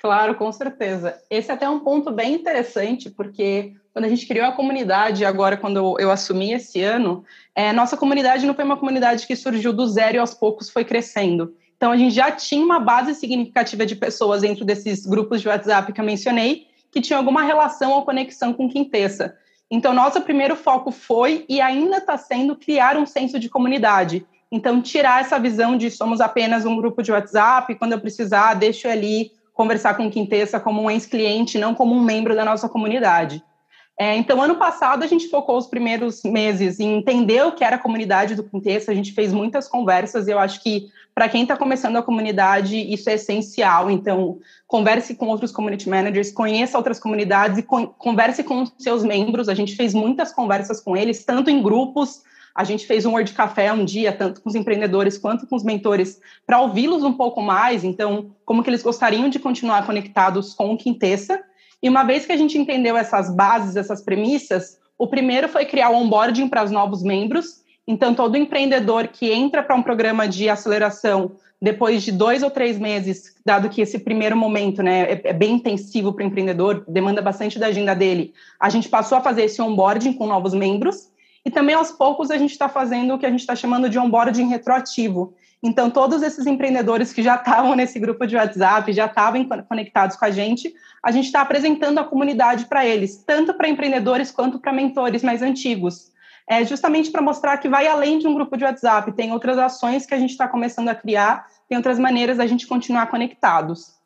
Claro, 0.01 0.34
com 0.36 0.50
certeza. 0.51 1.20
Esse 1.29 1.51
é 1.51 1.53
até 1.53 1.70
um 1.70 1.82
ponto 1.82 2.10
bem 2.10 2.34
interessante, 2.34 3.10
porque 3.10 3.74
quando 3.91 4.06
a 4.06 4.08
gente 4.08 4.25
criou 4.25 4.46
a 4.46 4.51
comunidade, 4.53 5.25
agora 5.25 5.58
quando 5.58 6.00
eu 6.00 6.10
assumi 6.10 6.53
esse 6.53 6.82
ano, 6.82 7.25
é, 7.53 7.74
nossa 7.74 7.98
comunidade 7.98 8.46
não 8.46 8.53
foi 8.53 8.63
uma 8.63 8.77
comunidade 8.77 9.27
que 9.27 9.36
surgiu 9.36 9.74
do 9.74 9.86
zero 9.88 10.15
e 10.15 10.20
aos 10.20 10.34
poucos 10.34 10.70
foi 10.70 10.86
crescendo. 10.86 11.53
Então 11.75 11.91
a 11.91 11.98
gente 11.98 12.15
já 12.15 12.32
tinha 12.32 12.63
uma 12.63 12.79
base 12.79 13.13
significativa 13.13 13.86
de 13.86 13.96
pessoas 13.96 14.41
dentro 14.41 14.63
desses 14.63 15.06
grupos 15.06 15.41
de 15.41 15.50
WhatsApp 15.50 15.91
que 15.91 16.00
eu 16.00 16.06
mencionei, 16.06 16.68
que 16.89 17.01
tinham 17.01 17.20
alguma 17.20 17.44
relação 17.44 17.91
ou 17.91 18.06
conexão 18.06 18.53
com 18.53 18.70
Quintessa. 18.70 19.36
Então 19.70 19.94
nosso 19.94 20.22
primeiro 20.22 20.56
foco 20.56 20.91
foi 20.91 21.44
e 21.50 21.60
ainda 21.60 21.98
está 21.98 22.18
sendo 22.18 22.56
criar 22.56 22.96
um 22.96 23.06
senso 23.06 23.38
de 23.38 23.50
comunidade. 23.50 24.25
Então 24.50 24.82
tirar 24.82 25.20
essa 25.20 25.38
visão 25.38 25.77
de 25.77 25.91
somos 25.91 26.22
apenas 26.22 26.65
um 26.65 26.77
grupo 26.77 27.03
de 27.03 27.12
WhatsApp, 27.12 27.75
quando 27.75 27.91
eu 27.91 28.00
precisar 28.00 28.53
deixo 28.53 28.88
ali 28.88 29.38
conversar 29.60 29.98
com 29.98 30.10
Quintessa 30.10 30.58
como 30.58 30.82
um 30.82 30.89
ex-cliente, 30.89 31.58
não 31.58 31.75
como 31.75 31.94
um 31.94 32.01
membro 32.01 32.34
da 32.34 32.46
nossa 32.46 32.70
comunidade. 32.70 33.44
É, 34.00 34.16
então, 34.16 34.42
ano 34.42 34.56
passado, 34.56 35.04
a 35.04 35.08
gente 35.08 35.28
focou 35.28 35.58
os 35.58 35.68
primeiros 35.68 36.24
meses 36.24 36.80
em 36.80 36.96
entender 36.96 37.46
o 37.46 37.51
que 37.51 37.66
era 37.66 37.75
a 37.75 37.80
comunidade 37.80 38.36
do 38.36 38.44
Quintessa, 38.46 38.94
a 38.94 38.96
gente 38.96 39.12
fez 39.12 39.34
muitas 39.34 39.68
conversas, 39.68 40.30
e 40.30 40.32
eu 40.32 40.39
acho 40.39 40.63
que 40.63 40.88
para 41.13 41.28
quem 41.28 41.42
está 41.42 41.58
começando 41.58 41.98
a 41.98 42.01
comunidade, 42.01 42.78
isso 42.78 43.10
é 43.10 43.16
essencial. 43.16 43.92
Então, 43.92 44.39
converse 44.66 45.13
com 45.13 45.28
outros 45.28 45.51
community 45.51 45.89
managers, 45.89 46.32
conheça 46.32 46.78
outras 46.78 46.98
comunidades 46.98 47.58
e 47.58 47.63
converse 47.98 48.46
com 48.46 48.66
seus 48.78 49.04
membros. 49.04 49.50
A 49.50 49.54
gente 49.54 49.75
fez 49.75 49.94
muitas 49.94 50.32
conversas 50.32 50.80
com 50.80 50.96
eles, 50.96 51.25
tanto 51.25 51.50
em 51.50 51.62
grupos, 51.62 52.22
a 52.56 52.63
gente 52.63 52.86
fez 52.86 53.06
um 53.06 53.13
Word 53.13 53.32
Café 53.34 53.72
um 53.72 53.86
dia, 53.86 54.12
tanto 54.12 54.41
com 54.41 54.50
os 54.50 54.56
empreendedores 54.56 55.18
quanto 55.18 55.48
com 55.48 55.56
os 55.56 55.63
mentores, 55.63 56.20
para 56.46 56.62
ouvi-los 56.62 57.03
um 57.03 57.13
pouco 57.13 57.41
mais, 57.41 57.84
então, 57.84 58.32
como 58.46 58.63
que 58.63 58.70
eles 58.70 58.84
gostariam 58.84 59.29
de 59.29 59.39
continuar 59.39 59.86
conectados 59.86 60.53
com 60.53 60.74
o 60.74 60.77
Quintessa. 60.77 61.39
E 61.82 61.88
uma 61.88 62.03
vez 62.03 62.25
que 62.25 62.32
a 62.32 62.38
gente 62.38 62.58
entendeu 62.58 62.98
essas 62.98 63.34
bases, 63.34 63.75
essas 63.75 64.01
premissas, 64.01 64.77
o 64.98 65.08
primeiro 65.08 65.48
foi 65.48 65.65
criar 65.65 65.89
o 65.89 65.96
onboarding 65.96 66.50
para 66.50 66.63
os 66.63 66.72
novos 66.72 67.01
membros. 67.01 67.62
Então, 67.88 68.13
todo 68.13 68.38
empreendedor 68.38 69.08
que 69.08 69.32
entra 69.32 69.63
para 69.63 69.75
um 69.75 69.82
programa 69.82 70.27
de 70.27 70.50
aceleração 70.50 71.32
depois 71.62 72.03
de 72.03 72.12
dois 72.12 72.41
ou 72.41 72.50
três 72.50 72.79
meses, 72.79 73.36
dado 73.46 73.70
que 73.70 73.82
esse 73.82 74.00
primeiro 74.00 74.36
momento 74.36 74.82
né, 74.82 75.12
é, 75.12 75.22
é 75.25 75.34
bem 75.34 75.56
intensivo 75.56 76.13
para 76.13 76.24
o 76.24 76.27
empreendedor, 76.27 76.86
demanda 76.88 77.22
bastante 77.22 77.60
da 77.60 77.68
agenda 77.68 77.94
dele, 77.94 78.34
a 78.60 78.70
gente 78.70 78.88
passou 78.88 79.18
a 79.18 79.22
fazer 79.22 79.44
esse 79.44 79.62
onboarding 79.62 80.13
com 80.13 80.25
novos 80.25 80.53
membros. 80.53 81.10
E 81.46 81.51
também, 81.51 81.75
aos 81.75 81.91
poucos, 81.91 82.31
a 82.31 82.38
gente 82.38 82.51
está 82.51 82.67
fazendo 82.67 83.13
o 83.13 83.19
que 83.19 83.25
a 83.25 83.29
gente 83.29 83.39
está 83.39 83.55
chamando 83.55 83.89
de 83.89 83.98
onboarding 83.98 84.48
retroativo. 84.48 85.34
Então, 85.62 85.89
todos 85.89 86.22
esses 86.22 86.46
empreendedores 86.46 87.12
que 87.12 87.22
já 87.22 87.36
estavam 87.36 87.75
nesse 87.75 88.00
grupo 88.00 88.25
de 88.25 88.36
WhatsApp, 88.36 88.91
já 88.93 89.05
estavam 89.05 89.46
conectados 89.67 90.15
com 90.15 90.25
a 90.25 90.31
gente, 90.31 90.74
a 91.03 91.12
gente 91.12 91.25
está 91.25 91.41
apresentando 91.41 92.00
a 92.00 92.03
comunidade 92.03 92.65
para 92.65 92.86
eles, 92.86 93.24
tanto 93.25 93.53
para 93.53 93.67
empreendedores 93.67 94.31
quanto 94.31 94.60
para 94.60 94.72
mentores 94.72 95.22
mais 95.22 95.41
antigos. 95.41 96.12
É 96.48 96.65
justamente 96.65 97.12
para 97.12 97.22
mostrar 97.22 97.58
que 97.58 97.69
vai 97.69 97.88
além 97.88 98.19
de 98.19 98.27
um 98.27 98.34
grupo 98.34 98.58
de 98.58 98.63
WhatsApp, 98.63 99.12
tem 99.12 99.31
outras 99.31 99.58
ações 99.58 100.05
que 100.05 100.13
a 100.13 100.17
gente 100.17 100.31
está 100.31 100.48
começando 100.48 100.89
a 100.89 100.96
criar, 100.96 101.46
tem 101.67 101.77
outras 101.77 102.00
maneiras 102.00 102.38
da 102.38 102.48
gente 102.48 102.65
continuar 102.65 103.08
conectados. 103.08 103.99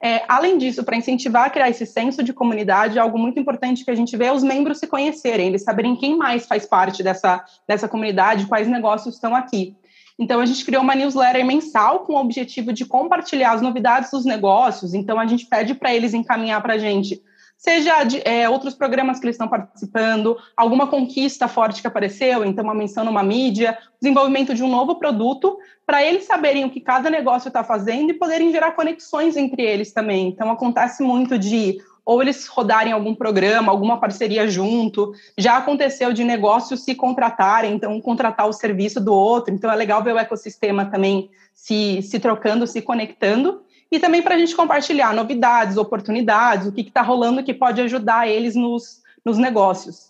É, 0.00 0.22
além 0.28 0.58
disso, 0.58 0.84
para 0.84 0.96
incentivar 0.96 1.46
a 1.46 1.50
criar 1.50 1.70
esse 1.70 1.84
senso 1.84 2.22
de 2.22 2.32
comunidade, 2.32 2.98
algo 2.98 3.18
muito 3.18 3.40
importante 3.40 3.84
que 3.84 3.90
a 3.90 3.96
gente 3.96 4.16
vê 4.16 4.26
é 4.26 4.32
os 4.32 4.44
membros 4.44 4.78
se 4.78 4.86
conhecerem, 4.86 5.48
eles 5.48 5.64
saberem 5.64 5.96
quem 5.96 6.16
mais 6.16 6.46
faz 6.46 6.66
parte 6.66 7.02
dessa, 7.02 7.44
dessa 7.66 7.88
comunidade, 7.88 8.46
quais 8.46 8.68
negócios 8.68 9.16
estão 9.16 9.34
aqui. 9.34 9.74
Então, 10.16 10.40
a 10.40 10.46
gente 10.46 10.64
criou 10.64 10.82
uma 10.82 10.94
newsletter 10.94 11.44
mensal 11.44 12.00
com 12.00 12.14
o 12.14 12.20
objetivo 12.20 12.72
de 12.72 12.84
compartilhar 12.84 13.52
as 13.52 13.62
novidades 13.62 14.10
dos 14.10 14.24
negócios. 14.24 14.94
Então, 14.94 15.18
a 15.18 15.26
gente 15.26 15.46
pede 15.46 15.74
para 15.74 15.94
eles 15.94 16.12
encaminhar 16.12 16.60
para 16.60 16.74
a 16.74 16.78
gente, 16.78 17.22
seja 17.58 18.04
de, 18.04 18.22
é, 18.24 18.48
outros 18.48 18.74
programas 18.74 19.18
que 19.18 19.26
eles 19.26 19.34
estão 19.34 19.48
participando, 19.48 20.38
alguma 20.56 20.86
conquista 20.86 21.48
forte 21.48 21.82
que 21.82 21.88
apareceu, 21.88 22.44
então, 22.44 22.62
uma 22.62 22.74
menção 22.74 23.04
numa 23.04 23.22
mídia, 23.22 23.76
desenvolvimento 24.00 24.54
de 24.54 24.62
um 24.62 24.68
novo 24.68 24.94
produto, 24.94 25.58
para 25.84 26.02
eles 26.02 26.24
saberem 26.24 26.64
o 26.64 26.70
que 26.70 26.80
cada 26.80 27.10
negócio 27.10 27.48
está 27.48 27.64
fazendo 27.64 28.10
e 28.10 28.14
poderem 28.14 28.52
gerar 28.52 28.72
conexões 28.72 29.36
entre 29.36 29.62
eles 29.62 29.92
também. 29.92 30.28
Então, 30.28 30.50
acontece 30.50 31.02
muito 31.02 31.36
de 31.36 31.78
ou 32.08 32.22
eles 32.22 32.46
rodarem 32.46 32.90
algum 32.90 33.14
programa, 33.14 33.70
alguma 33.70 34.00
parceria 34.00 34.48
junto. 34.48 35.12
Já 35.36 35.58
aconteceu 35.58 36.10
de 36.10 36.24
negócios 36.24 36.82
se 36.82 36.94
contratarem, 36.94 37.74
então 37.74 38.00
contratar 38.00 38.48
o 38.48 38.52
serviço 38.52 38.98
do 38.98 39.12
outro. 39.12 39.52
Então 39.52 39.70
é 39.70 39.76
legal 39.76 40.02
ver 40.02 40.14
o 40.14 40.18
ecossistema 40.18 40.86
também 40.86 41.28
se, 41.52 42.00
se 42.00 42.18
trocando, 42.18 42.66
se 42.66 42.80
conectando. 42.80 43.60
E 43.90 43.98
também 43.98 44.22
para 44.22 44.34
a 44.34 44.38
gente 44.38 44.54
compartilhar 44.54 45.14
novidades, 45.14 45.76
oportunidades, 45.76 46.66
o 46.66 46.72
que 46.72 46.82
está 46.82 47.02
rolando 47.02 47.42
que 47.42 47.54
pode 47.54 47.80
ajudar 47.80 48.28
eles 48.28 48.54
nos, 48.54 49.02
nos 49.24 49.38
negócios. 49.38 50.08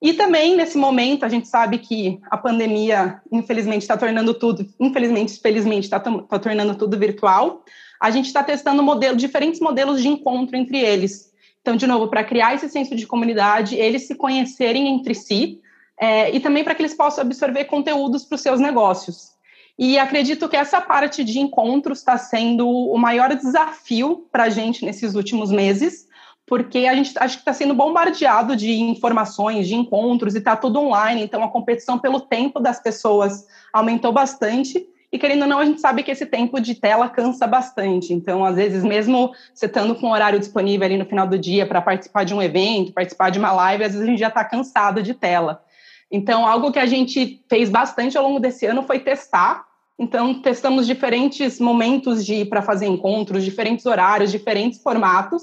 E 0.00 0.12
também, 0.12 0.56
nesse 0.56 0.78
momento, 0.78 1.24
a 1.24 1.28
gente 1.28 1.48
sabe 1.48 1.78
que 1.78 2.20
a 2.30 2.36
pandemia, 2.36 3.20
infelizmente, 3.32 3.82
está 3.82 3.96
tornando 3.96 4.32
tudo, 4.32 4.66
infelizmente, 4.78 5.38
felizmente, 5.40 5.84
está 5.84 5.98
tá 5.98 6.38
tornando 6.38 6.74
tudo 6.76 6.96
virtual. 6.96 7.64
A 8.00 8.10
gente 8.10 8.26
está 8.26 8.42
testando 8.44 8.82
modelo, 8.82 9.16
diferentes 9.16 9.60
modelos 9.60 10.00
de 10.00 10.08
encontro 10.08 10.56
entre 10.56 10.78
eles. 10.78 11.32
Então, 11.60 11.76
de 11.76 11.86
novo, 11.86 12.08
para 12.08 12.22
criar 12.22 12.54
esse 12.54 12.68
senso 12.68 12.94
de 12.94 13.06
comunidade, 13.06 13.74
eles 13.74 14.06
se 14.06 14.14
conhecerem 14.14 14.88
entre 14.88 15.14
si 15.14 15.60
é, 15.98 16.34
e 16.34 16.38
também 16.38 16.62
para 16.62 16.74
que 16.74 16.82
eles 16.82 16.94
possam 16.94 17.24
absorver 17.24 17.64
conteúdos 17.64 18.24
para 18.24 18.36
os 18.36 18.40
seus 18.40 18.60
negócios. 18.60 19.32
E 19.78 19.98
acredito 19.98 20.48
que 20.48 20.56
essa 20.56 20.80
parte 20.80 21.22
de 21.22 21.38
encontros 21.38 21.98
está 21.98 22.18
sendo 22.18 22.68
o 22.68 22.98
maior 22.98 23.34
desafio 23.34 24.26
para 24.32 24.44
a 24.44 24.48
gente 24.48 24.84
nesses 24.84 25.14
últimos 25.14 25.52
meses, 25.52 26.08
porque 26.46 26.86
a 26.86 26.94
gente 26.94 27.12
acho 27.16 27.36
que 27.36 27.42
está 27.42 27.52
sendo 27.52 27.74
bombardeado 27.74 28.56
de 28.56 28.72
informações, 28.72 29.68
de 29.68 29.74
encontros 29.74 30.34
e 30.34 30.38
está 30.38 30.56
tudo 30.56 30.80
online, 30.80 31.22
então 31.22 31.44
a 31.44 31.48
competição 31.48 31.98
pelo 31.98 32.20
tempo 32.20 32.58
das 32.58 32.80
pessoas 32.80 33.46
aumentou 33.72 34.12
bastante 34.12 34.84
e 35.10 35.18
querendo 35.18 35.42
ou 35.42 35.48
não, 35.48 35.58
a 35.58 35.64
gente 35.64 35.80
sabe 35.80 36.02
que 36.02 36.10
esse 36.10 36.26
tempo 36.26 36.60
de 36.60 36.74
tela 36.74 37.08
cansa 37.08 37.46
bastante. 37.46 38.12
Então, 38.12 38.44
às 38.44 38.56
vezes, 38.56 38.84
mesmo 38.84 39.32
você 39.54 39.64
estando 39.66 39.94
com 39.94 40.08
um 40.08 40.12
horário 40.12 40.38
disponível 40.38 40.84
ali 40.84 40.98
no 40.98 41.06
final 41.06 41.26
do 41.26 41.38
dia 41.38 41.66
para 41.66 41.80
participar 41.80 42.24
de 42.24 42.34
um 42.34 42.42
evento, 42.42 42.92
participar 42.92 43.30
de 43.30 43.38
uma 43.38 43.52
live, 43.52 43.84
às 43.84 43.92
vezes 43.92 44.06
a 44.06 44.10
gente 44.10 44.18
já 44.18 44.28
está 44.28 44.44
cansado 44.44 45.02
de 45.02 45.14
tela. 45.14 45.62
Então, 46.10 46.46
algo 46.46 46.70
que 46.70 46.78
a 46.78 46.86
gente 46.86 47.42
fez 47.48 47.70
bastante 47.70 48.18
ao 48.18 48.24
longo 48.24 48.38
desse 48.38 48.66
ano 48.66 48.82
foi 48.82 48.98
testar. 48.98 49.66
Então, 49.98 50.40
testamos 50.40 50.86
diferentes 50.86 51.58
momentos 51.58 52.24
de 52.24 52.44
para 52.44 52.62
fazer 52.62 52.86
encontros, 52.86 53.44
diferentes 53.44 53.84
horários, 53.84 54.30
diferentes 54.30 54.80
formatos. 54.80 55.42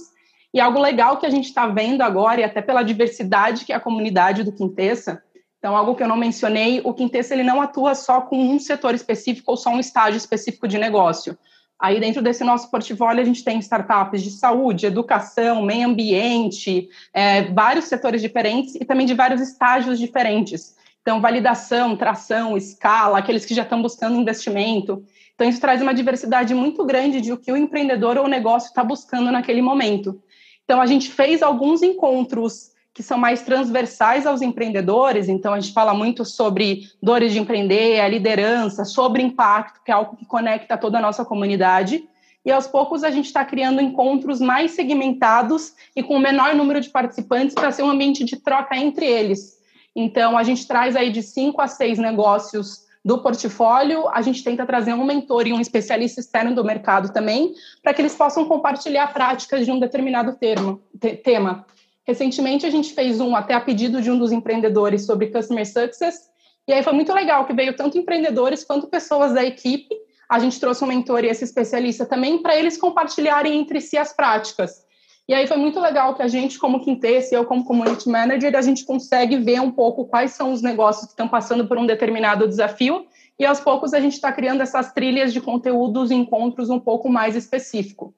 E 0.53 0.59
algo 0.59 0.79
legal 0.79 1.17
que 1.17 1.25
a 1.25 1.29
gente 1.29 1.45
está 1.45 1.67
vendo 1.67 2.01
agora, 2.01 2.39
e 2.39 2.43
até 2.43 2.61
pela 2.61 2.81
diversidade 2.81 3.65
que 3.65 3.73
é 3.73 3.75
a 3.75 3.81
comunidade 3.81 4.43
do 4.43 4.53
Quintessa, 4.53 5.21
então, 5.65 5.75
algo 5.75 5.95
que 5.95 6.03
eu 6.03 6.07
não 6.07 6.15
mencionei, 6.15 6.79
o 6.83 6.93
Quintessa 6.93 7.33
ele 7.33 7.41
não 7.41 7.59
atua 7.59 7.95
só 7.95 8.21
com 8.21 8.37
um 8.37 8.59
setor 8.59 8.93
específico 8.93 9.49
ou 9.49 9.57
só 9.57 9.71
um 9.71 9.79
estágio 9.79 10.15
específico 10.15 10.67
de 10.67 10.77
negócio. 10.77 11.35
Aí, 11.79 11.99
dentro 11.99 12.21
desse 12.21 12.43
nosso 12.43 12.69
portfólio, 12.69 13.19
a 13.19 13.25
gente 13.25 13.43
tem 13.43 13.57
startups 13.57 14.21
de 14.21 14.29
saúde, 14.29 14.85
educação, 14.85 15.63
meio 15.63 15.87
ambiente, 15.87 16.87
é, 17.11 17.51
vários 17.51 17.85
setores 17.85 18.21
diferentes 18.21 18.75
e 18.75 18.85
também 18.85 19.07
de 19.07 19.15
vários 19.15 19.41
estágios 19.41 19.97
diferentes. 19.97 20.75
Então, 21.05 21.21
validação, 21.21 21.95
tração, 21.95 22.57
escala, 22.57 23.19
aqueles 23.19 23.45
que 23.45 23.53
já 23.53 23.61
estão 23.61 23.79
buscando 23.79 24.19
investimento. 24.19 25.05
Então, 25.35 25.47
isso 25.47 25.61
traz 25.61 25.79
uma 25.79 25.93
diversidade 25.93 26.51
muito 26.55 26.83
grande 26.83 27.21
de 27.21 27.31
o 27.31 27.37
que 27.37 27.51
o 27.51 27.55
empreendedor 27.55 28.17
ou 28.17 28.25
o 28.25 28.27
negócio 28.27 28.69
está 28.69 28.83
buscando 28.83 29.31
naquele 29.31 29.61
momento. 29.61 30.19
Então, 30.63 30.81
a 30.81 30.87
gente 30.87 31.11
fez 31.11 31.43
alguns 31.43 31.83
encontros 31.83 32.71
que 32.91 33.03
são 33.03 33.19
mais 33.19 33.43
transversais 33.43 34.25
aos 34.25 34.41
empreendedores. 34.41 35.29
Então, 35.29 35.53
a 35.53 35.59
gente 35.59 35.73
fala 35.73 35.93
muito 35.93 36.25
sobre 36.25 36.89
dores 36.99 37.33
de 37.33 37.37
empreender, 37.37 37.99
a 37.99 38.07
liderança, 38.07 38.83
sobre 38.83 39.21
impacto, 39.21 39.83
que 39.85 39.91
é 39.91 39.93
algo 39.93 40.15
que 40.15 40.25
conecta 40.25 40.75
toda 40.75 40.97
a 40.97 41.01
nossa 41.01 41.23
comunidade. 41.23 42.03
E 42.43 42.51
aos 42.51 42.65
poucos 42.65 43.03
a 43.03 43.11
gente 43.11 43.25
está 43.25 43.45
criando 43.45 43.79
encontros 43.79 44.39
mais 44.41 44.71
segmentados 44.71 45.75
e 45.95 46.01
com 46.01 46.15
o 46.15 46.19
menor 46.19 46.55
número 46.55 46.81
de 46.81 46.89
participantes 46.89 47.53
para 47.53 47.71
ser 47.71 47.83
um 47.83 47.91
ambiente 47.91 48.23
de 48.23 48.37
troca 48.37 48.75
entre 48.75 49.05
eles. 49.05 49.54
Então, 49.95 50.37
a 50.37 50.43
gente 50.43 50.67
traz 50.67 50.95
aí 50.95 51.11
de 51.11 51.23
cinco 51.23 51.61
a 51.61 51.67
seis 51.67 51.97
negócios 51.97 52.85
do 53.03 53.19
portfólio, 53.19 54.09
a 54.09 54.21
gente 54.21 54.43
tenta 54.43 54.65
trazer 54.65 54.93
um 54.93 55.05
mentor 55.05 55.45
e 55.45 55.53
um 55.53 55.61
especialista 55.61 56.19
externo 56.19 56.55
do 56.55 56.63
mercado 56.63 57.13
também, 57.13 57.53
para 57.83 57.93
que 57.93 58.01
eles 58.01 58.15
possam 58.15 58.45
compartilhar 58.45 59.13
práticas 59.13 59.63
de 59.63 59.71
um 59.71 59.79
determinado 59.79 60.33
termo, 60.33 60.81
tema. 61.23 61.65
Recentemente 62.03 62.65
a 62.65 62.69
gente 62.71 62.93
fez 62.93 63.21
um 63.21 63.35
até 63.35 63.53
a 63.53 63.61
pedido 63.61 64.01
de 64.01 64.09
um 64.09 64.17
dos 64.17 64.31
empreendedores 64.31 65.05
sobre 65.05 65.27
customer 65.27 65.65
success, 65.67 66.29
e 66.67 66.73
aí 66.73 66.81
foi 66.81 66.93
muito 66.93 67.13
legal 67.13 67.45
que 67.45 67.53
veio 67.53 67.75
tanto 67.75 67.97
empreendedores 67.97 68.63
quanto 68.63 68.87
pessoas 68.87 69.33
da 69.33 69.45
equipe. 69.45 69.95
A 70.27 70.39
gente 70.39 70.59
trouxe 70.59 70.83
um 70.83 70.87
mentor 70.87 71.23
e 71.23 71.27
esse 71.27 71.43
especialista 71.43 72.07
também 72.07 72.41
para 72.41 72.55
eles 72.55 72.75
compartilharem 72.75 73.59
entre 73.59 73.79
si 73.79 73.97
as 73.97 74.11
práticas. 74.11 74.84
E 75.27 75.33
aí 75.33 75.47
foi 75.47 75.57
muito 75.57 75.79
legal 75.79 76.13
que 76.13 76.21
a 76.21 76.27
gente, 76.27 76.59
como 76.59 76.79
Quintesse, 76.79 77.33
eu 77.33 77.45
como 77.45 77.65
Community 77.65 78.07
Manager, 78.07 78.55
a 78.55 78.61
gente 78.61 78.85
consegue 78.85 79.37
ver 79.37 79.59
um 79.59 79.71
pouco 79.71 80.05
quais 80.05 80.31
são 80.31 80.51
os 80.51 80.61
negócios 80.61 81.05
que 81.05 81.13
estão 81.13 81.27
passando 81.27 81.67
por 81.67 81.77
um 81.77 81.85
determinado 81.85 82.47
desafio 82.47 83.07
e 83.37 83.45
aos 83.45 83.59
poucos 83.59 83.93
a 83.93 83.99
gente 83.99 84.13
está 84.13 84.31
criando 84.31 84.61
essas 84.61 84.93
trilhas 84.93 85.33
de 85.33 85.41
conteúdos 85.41 86.11
e 86.11 86.15
encontros 86.15 86.69
um 86.69 86.79
pouco 86.79 87.09
mais 87.09 87.35
específico. 87.35 88.13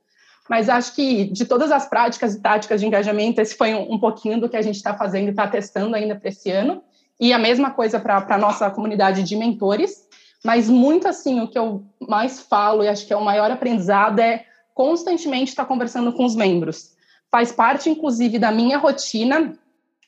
Mas 0.49 0.69
acho 0.69 0.95
que 0.95 1.25
de 1.25 1.45
todas 1.45 1.71
as 1.71 1.89
práticas 1.89 2.35
e 2.35 2.41
táticas 2.41 2.79
de 2.79 2.87
engajamento, 2.87 3.41
esse 3.41 3.55
foi 3.55 3.73
um, 3.73 3.99
pouquinho 3.99 4.39
do 4.39 4.47
que 4.47 4.55
a 4.55 4.61
gente 4.61 4.75
está 4.75 4.93
fazendo 4.93 5.27
e 5.27 5.31
está 5.31 5.47
testando 5.47 5.95
ainda 5.95 6.15
para 6.15 6.29
esse 6.29 6.49
ano. 6.51 6.81
E 7.19 7.33
a 7.33 7.39
mesma 7.39 7.71
coisa 7.71 7.99
para 7.99 8.25
a 8.29 8.37
nossa 8.37 8.69
comunidade 8.69 9.23
de 9.23 9.35
mentores. 9.35 10.07
Mas 10.45 10.69
muito 10.69 11.07
assim, 11.07 11.41
o 11.41 11.47
que 11.47 11.57
eu 11.57 11.83
mais 11.99 12.39
falo 12.39 12.83
e 12.83 12.87
acho 12.87 13.05
que 13.05 13.11
é 13.11 13.17
o 13.17 13.25
maior 13.25 13.49
aprendizado 13.49 14.19
é 14.19 14.45
constantemente 14.73 15.49
estar 15.49 15.63
tá 15.63 15.67
conversando 15.67 16.13
com 16.13 16.23
os 16.23 16.35
membros. 16.35 16.95
Faz 17.31 17.51
parte, 17.51 17.89
inclusive, 17.89 18.39
da 18.39 18.51
minha 18.51 18.77
rotina. 18.77 19.53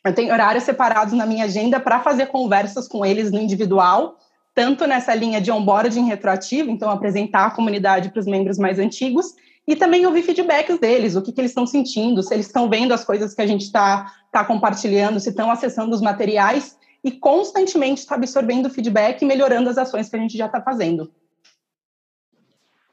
Eu 0.05 0.13
tenho 0.13 0.31
horários 0.31 0.63
separados 0.63 1.13
na 1.13 1.25
minha 1.25 1.45
agenda 1.45 1.79
para 1.79 1.99
fazer 1.99 2.27
conversas 2.27 2.87
com 2.87 3.05
eles 3.05 3.31
no 3.31 3.39
individual, 3.39 4.17
tanto 4.55 4.87
nessa 4.87 5.13
linha 5.13 5.41
de 5.41 5.51
onboarding 5.51 6.05
retroativo, 6.05 6.69
então 6.69 6.89
apresentar 6.89 7.45
a 7.47 7.51
comunidade 7.51 8.09
para 8.09 8.19
os 8.19 8.25
membros 8.25 8.57
mais 8.57 8.79
antigos, 8.79 9.33
e 9.67 9.75
também 9.75 10.05
ouvir 10.05 10.23
feedbacks 10.23 10.79
deles, 10.79 11.15
o 11.15 11.21
que, 11.21 11.31
que 11.31 11.39
eles 11.39 11.51
estão 11.51 11.67
sentindo, 11.67 12.23
se 12.23 12.33
eles 12.33 12.47
estão 12.47 12.67
vendo 12.67 12.91
as 12.91 13.05
coisas 13.05 13.35
que 13.35 13.41
a 13.41 13.45
gente 13.45 13.61
está 13.61 14.11
tá 14.31 14.43
compartilhando, 14.43 15.19
se 15.19 15.29
estão 15.29 15.51
acessando 15.51 15.93
os 15.93 16.01
materiais 16.01 16.75
e 17.03 17.11
constantemente 17.11 18.01
está 18.01 18.15
absorvendo 18.15 18.69
feedback 18.69 19.21
e 19.21 19.25
melhorando 19.25 19.69
as 19.69 19.77
ações 19.77 20.09
que 20.09 20.15
a 20.15 20.19
gente 20.19 20.37
já 20.37 20.47
está 20.47 20.59
fazendo. 20.59 21.11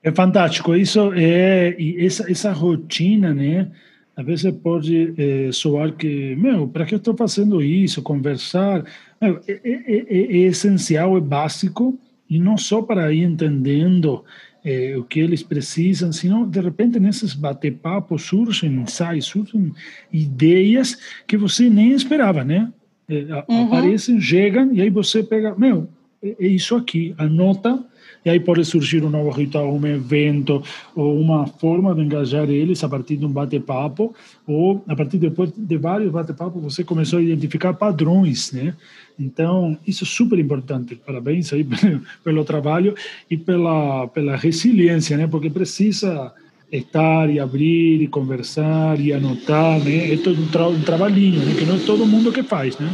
É 0.02 0.12
fantástico. 0.12 0.75
Isso 0.75 1.12
é 1.14 1.75
essa, 2.04 2.30
essa 2.30 2.52
rotina, 2.52 3.35
né? 3.35 3.73
Às 4.16 4.25
vezes 4.25 4.50
pode 4.62 5.12
é, 5.18 5.52
soar 5.52 5.92
que, 5.92 6.35
meu, 6.37 6.66
para 6.66 6.87
que 6.87 6.94
eu 6.94 6.99
estou 6.99 7.14
fazendo 7.14 7.62
isso? 7.62 8.00
Conversar. 8.00 8.82
Meu, 9.20 9.40
é, 9.46 9.61
é, 9.62 10.04
é, 10.08 10.37
essencial, 10.46 11.18
é 11.18 11.20
básico, 11.20 11.99
e 12.28 12.38
não 12.38 12.56
só 12.56 12.80
para 12.80 13.12
ir 13.12 13.25
entendendo 13.25 14.25
é, 14.64 14.96
o 14.96 15.04
que 15.04 15.20
eles 15.20 15.42
precisam, 15.42 16.11
senão, 16.12 16.49
de 16.49 16.61
repente, 16.61 16.99
nesses 16.99 17.35
bate-papos 17.35 18.23
surgem 18.23 18.75
ensaios, 18.75 19.26
surgem 19.26 19.73
ideias 20.12 20.99
que 21.26 21.37
você 21.37 21.68
nem 21.68 21.92
esperava, 21.92 22.42
né? 22.42 22.73
É, 23.08 23.44
uhum. 23.49 23.66
Aparecem, 23.66 24.20
chegam, 24.20 24.73
e 24.73 24.80
aí 24.80 24.90
você 24.90 25.23
pega, 25.23 25.54
meu, 25.56 25.88
é, 26.23 26.37
é 26.40 26.49
isso 26.49 26.75
aqui, 26.75 27.14
anota, 27.18 27.85
e 28.26 28.30
aí 28.30 28.40
pode 28.40 28.64
surgir 28.64 29.04
um 29.04 29.09
novo 29.09 29.30
ritual, 29.30 29.73
um 29.73 29.87
evento, 29.87 30.61
ou 30.97 31.16
uma 31.16 31.47
forma 31.47 31.95
de 31.95 32.02
engajar 32.02 32.50
eles 32.50 32.83
a 32.83 32.88
partir 32.88 33.16
de 33.16 33.25
um 33.25 33.30
bate-papo, 33.30 34.12
ou 34.45 34.83
a 34.88 34.97
partir 34.97 35.18
depois 35.18 35.52
de 35.56 35.76
vários 35.76 36.11
bate-papos 36.11 36.61
você 36.61 36.83
começou 36.83 37.21
a 37.21 37.23
identificar 37.23 37.73
padrões, 37.75 38.50
né? 38.50 38.75
Então, 39.16 39.78
isso 39.87 40.02
é 40.02 40.06
super 40.09 40.40
importante. 40.40 40.97
Parabéns 40.97 41.52
aí 41.52 41.64
pelo 42.25 42.45
trabalho 42.45 42.97
e 43.30 43.37
pela, 43.37 44.09
pela 44.09 44.35
resiliência, 44.35 45.16
né? 45.16 45.28
Porque 45.28 45.49
precisa 45.49 46.35
estar 46.71 47.30
e 47.30 47.38
abrir 47.38 48.02
e 48.02 48.09
conversar 48.09 48.99
e 48.99 49.12
anotar, 49.12 49.78
né? 49.85 50.12
É 50.12 50.16
todo 50.16 50.42
um, 50.42 50.49
tra 50.49 50.66
um 50.66 50.83
trabalhinho, 50.83 51.45
né? 51.45 51.54
Que 51.56 51.64
não 51.64 51.76
é 51.76 51.78
todo 51.78 52.04
mundo 52.04 52.33
que 52.33 52.42
faz, 52.42 52.76
né? 52.76 52.92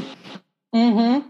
Uhum, 0.75 1.25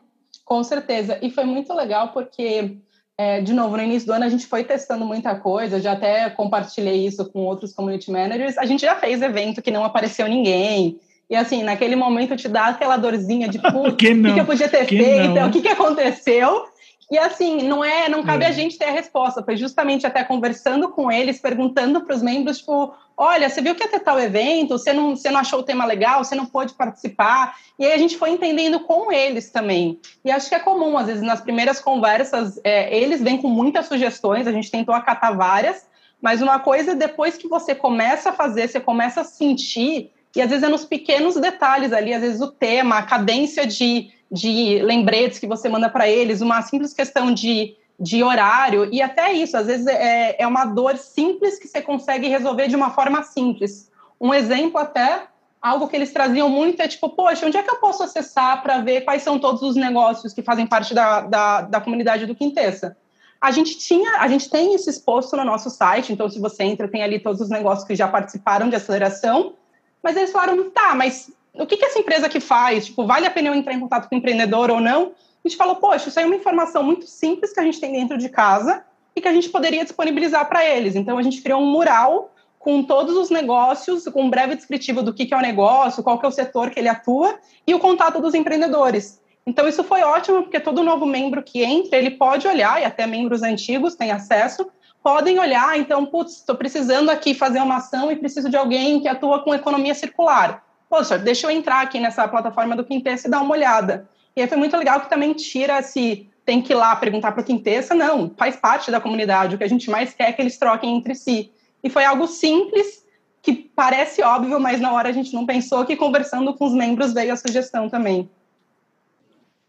com 0.44 0.64
certeza. 0.64 1.20
E 1.22 1.30
foi 1.30 1.44
muito 1.44 1.72
legal 1.72 2.08
porque, 2.08 2.78
é, 3.18 3.40
de 3.40 3.52
novo, 3.52 3.76
no 3.76 3.82
início 3.82 4.06
do 4.06 4.12
ano 4.12 4.24
a 4.24 4.28
gente 4.28 4.46
foi 4.46 4.64
testando 4.64 5.04
muita 5.04 5.34
coisa, 5.34 5.80
já 5.80 5.92
até 5.92 6.30
compartilhei 6.30 7.06
isso 7.06 7.24
com 7.30 7.40
outros 7.40 7.72
community 7.72 8.10
managers. 8.10 8.56
A 8.58 8.64
gente 8.64 8.80
já 8.80 8.96
fez 8.96 9.20
evento 9.20 9.62
que 9.62 9.70
não 9.70 9.84
apareceu 9.84 10.26
ninguém. 10.26 10.98
E 11.28 11.36
assim, 11.36 11.62
naquele 11.62 11.96
momento 11.96 12.36
te 12.36 12.48
dá 12.48 12.66
aquela 12.66 12.96
dorzinha 12.96 13.48
de 13.48 13.58
putz, 13.62 13.92
o 13.92 13.96
que, 13.96 14.14
que, 14.14 14.40
eu 14.40 14.44
podia 14.44 14.68
ter 14.68 14.86
que 14.86 14.98
feito, 14.98 15.34
não? 15.34 15.48
o 15.48 15.50
que, 15.50 15.62
que 15.62 15.68
aconteceu. 15.68 16.66
E 17.12 17.18
assim, 17.18 17.68
não 17.68 17.84
é, 17.84 18.08
não 18.08 18.22
cabe 18.22 18.46
a 18.46 18.50
gente 18.50 18.78
ter 18.78 18.86
a 18.86 18.90
resposta, 18.90 19.42
foi 19.42 19.54
justamente 19.54 20.06
até 20.06 20.24
conversando 20.24 20.88
com 20.88 21.12
eles, 21.12 21.38
perguntando 21.38 22.00
para 22.00 22.16
os 22.16 22.22
membros, 22.22 22.60
tipo, 22.60 22.94
olha, 23.14 23.50
você 23.50 23.60
viu 23.60 23.74
que 23.74 23.84
ia 23.84 23.90
ter 23.90 24.00
tal 24.00 24.18
evento, 24.18 24.78
você 24.78 24.94
não, 24.94 25.14
você 25.14 25.30
não 25.30 25.40
achou 25.40 25.60
o 25.60 25.62
tema 25.62 25.84
legal, 25.84 26.24
você 26.24 26.34
não 26.34 26.46
pôde 26.46 26.72
participar, 26.72 27.54
e 27.78 27.84
aí 27.84 27.92
a 27.92 27.98
gente 27.98 28.16
foi 28.16 28.30
entendendo 28.30 28.80
com 28.80 29.12
eles 29.12 29.50
também. 29.50 30.00
E 30.24 30.30
acho 30.30 30.48
que 30.48 30.54
é 30.54 30.58
comum, 30.58 30.96
às 30.96 31.06
vezes, 31.06 31.22
nas 31.22 31.42
primeiras 31.42 31.78
conversas, 31.80 32.58
é, 32.64 32.96
eles 32.96 33.20
vêm 33.20 33.36
com 33.36 33.48
muitas 33.48 33.84
sugestões, 33.88 34.46
a 34.46 34.52
gente 34.52 34.70
tentou 34.70 34.94
acatar 34.94 35.36
várias, 35.36 35.86
mas 36.18 36.40
uma 36.40 36.60
coisa, 36.60 36.94
depois 36.94 37.36
que 37.36 37.46
você 37.46 37.74
começa 37.74 38.30
a 38.30 38.32
fazer, 38.32 38.68
você 38.68 38.80
começa 38.80 39.20
a 39.20 39.24
sentir, 39.24 40.10
e 40.34 40.40
às 40.40 40.48
vezes 40.48 40.64
é 40.64 40.68
nos 40.70 40.86
pequenos 40.86 41.34
detalhes 41.34 41.92
ali, 41.92 42.14
às 42.14 42.22
vezes 42.22 42.40
o 42.40 42.50
tema, 42.50 42.96
a 42.96 43.02
cadência 43.02 43.66
de 43.66 44.10
de 44.32 44.80
lembretes 44.82 45.38
que 45.38 45.46
você 45.46 45.68
manda 45.68 45.90
para 45.90 46.08
eles, 46.08 46.40
uma 46.40 46.62
simples 46.62 46.94
questão 46.94 47.34
de, 47.34 47.76
de 48.00 48.24
horário, 48.24 48.88
e 48.90 49.02
até 49.02 49.30
isso, 49.34 49.56
às 49.58 49.66
vezes 49.66 49.86
é, 49.86 50.36
é 50.38 50.46
uma 50.46 50.64
dor 50.64 50.96
simples 50.96 51.58
que 51.58 51.68
você 51.68 51.82
consegue 51.82 52.28
resolver 52.28 52.66
de 52.66 52.74
uma 52.74 52.90
forma 52.90 53.22
simples. 53.22 53.90
Um 54.18 54.32
exemplo 54.32 54.78
até, 54.78 55.24
algo 55.60 55.86
que 55.86 55.94
eles 55.94 56.12
traziam 56.12 56.48
muito 56.48 56.80
é 56.80 56.88
tipo, 56.88 57.10
poxa, 57.10 57.46
onde 57.46 57.58
é 57.58 57.62
que 57.62 57.70
eu 57.70 57.76
posso 57.76 58.02
acessar 58.02 58.62
para 58.62 58.78
ver 58.78 59.02
quais 59.02 59.22
são 59.22 59.38
todos 59.38 59.60
os 59.60 59.76
negócios 59.76 60.32
que 60.32 60.42
fazem 60.42 60.66
parte 60.66 60.94
da, 60.94 61.20
da, 61.20 61.60
da 61.60 61.80
comunidade 61.80 62.24
do 62.24 62.34
Quintessa? 62.34 62.96
A 63.38 63.50
gente 63.50 63.76
tinha, 63.76 64.18
a 64.20 64.28
gente 64.28 64.48
tem 64.48 64.74
isso 64.74 64.88
exposto 64.88 65.36
no 65.36 65.44
nosso 65.44 65.68
site, 65.68 66.12
então 66.12 66.30
se 66.30 66.38
você 66.38 66.62
entra, 66.62 66.88
tem 66.88 67.02
ali 67.02 67.18
todos 67.18 67.40
os 67.40 67.50
negócios 67.50 67.86
que 67.86 67.94
já 67.94 68.08
participaram 68.08 68.70
de 68.70 68.76
aceleração, 68.76 69.54
mas 70.02 70.16
eles 70.16 70.32
falaram, 70.32 70.70
tá, 70.70 70.94
mas 70.94 71.30
o 71.62 71.66
que, 71.66 71.76
que 71.76 71.84
essa 71.84 71.98
empresa 71.98 72.28
que 72.28 72.40
faz? 72.40 72.86
Tipo, 72.86 73.06
vale 73.06 73.26
a 73.26 73.30
pena 73.30 73.48
eu 73.48 73.54
entrar 73.54 73.72
em 73.72 73.80
contato 73.80 74.08
com 74.08 74.14
o 74.14 74.18
empreendedor 74.18 74.70
ou 74.70 74.80
não? 74.80 75.12
A 75.44 75.48
gente 75.48 75.56
falou, 75.56 75.76
poxa, 75.76 76.08
isso 76.08 76.18
aí 76.18 76.24
é 76.24 76.26
uma 76.26 76.36
informação 76.36 76.82
muito 76.82 77.06
simples 77.06 77.52
que 77.52 77.60
a 77.60 77.62
gente 77.62 77.80
tem 77.80 77.92
dentro 77.92 78.18
de 78.18 78.28
casa 78.28 78.84
e 79.14 79.20
que 79.20 79.28
a 79.28 79.32
gente 79.32 79.48
poderia 79.48 79.82
disponibilizar 79.84 80.48
para 80.48 80.64
eles. 80.64 80.96
Então, 80.96 81.18
a 81.18 81.22
gente 81.22 81.40
criou 81.40 81.60
um 81.60 81.70
mural 81.70 82.32
com 82.58 82.82
todos 82.82 83.16
os 83.16 83.30
negócios, 83.30 84.04
com 84.04 84.22
um 84.22 84.30
breve 84.30 84.54
descritivo 84.54 85.02
do 85.02 85.12
que, 85.12 85.26
que 85.26 85.34
é 85.34 85.36
o 85.36 85.40
negócio, 85.40 86.02
qual 86.02 86.18
que 86.18 86.26
é 86.26 86.28
o 86.28 86.32
setor 86.32 86.70
que 86.70 86.78
ele 86.78 86.88
atua 86.88 87.38
e 87.66 87.74
o 87.74 87.78
contato 87.78 88.20
dos 88.20 88.34
empreendedores. 88.34 89.20
Então, 89.44 89.66
isso 89.66 89.82
foi 89.82 90.02
ótimo, 90.02 90.42
porque 90.42 90.60
todo 90.60 90.84
novo 90.84 91.04
membro 91.04 91.42
que 91.42 91.64
entra, 91.64 91.98
ele 91.98 92.12
pode 92.12 92.46
olhar, 92.46 92.80
e 92.80 92.84
até 92.84 93.04
membros 93.06 93.42
antigos 93.42 93.96
têm 93.96 94.12
acesso, 94.12 94.68
podem 95.02 95.40
olhar, 95.40 95.76
então, 95.76 96.06
putz, 96.06 96.36
estou 96.36 96.54
precisando 96.54 97.10
aqui 97.10 97.34
fazer 97.34 97.58
uma 97.58 97.76
ação 97.76 98.12
e 98.12 98.16
preciso 98.16 98.48
de 98.48 98.56
alguém 98.56 99.00
que 99.00 99.08
atua 99.08 99.40
com 99.42 99.52
economia 99.52 99.94
circular 99.94 100.62
poxa, 100.92 101.16
deixa 101.16 101.46
eu 101.46 101.50
entrar 101.50 101.80
aqui 101.80 101.98
nessa 101.98 102.28
plataforma 102.28 102.76
do 102.76 102.84
Quintessa 102.84 103.26
e 103.26 103.30
dar 103.30 103.40
uma 103.40 103.54
olhada. 103.54 104.06
E 104.36 104.42
aí 104.42 104.46
foi 104.46 104.58
muito 104.58 104.76
legal 104.76 105.00
que 105.00 105.08
também 105.08 105.32
tira 105.32 105.80
se 105.80 106.28
tem 106.44 106.60
que 106.60 106.74
ir 106.74 106.76
lá 106.76 106.94
perguntar 106.94 107.32
para 107.32 107.40
o 107.40 107.44
Quintessa, 107.44 107.94
não, 107.94 108.30
faz 108.36 108.56
parte 108.56 108.90
da 108.90 109.00
comunidade, 109.00 109.54
o 109.54 109.58
que 109.58 109.64
a 109.64 109.68
gente 109.68 109.88
mais 109.88 110.12
quer 110.12 110.28
é 110.28 110.32
que 110.32 110.42
eles 110.42 110.58
troquem 110.58 110.94
entre 110.94 111.14
si. 111.14 111.50
E 111.82 111.88
foi 111.88 112.04
algo 112.04 112.26
simples, 112.26 113.06
que 113.40 113.54
parece 113.54 114.20
óbvio, 114.22 114.60
mas 114.60 114.82
na 114.82 114.92
hora 114.92 115.08
a 115.08 115.12
gente 115.12 115.32
não 115.32 115.46
pensou 115.46 115.82
que 115.86 115.96
conversando 115.96 116.52
com 116.52 116.66
os 116.66 116.74
membros 116.74 117.14
veio 117.14 117.32
a 117.32 117.36
sugestão 117.36 117.88
também. 117.88 118.28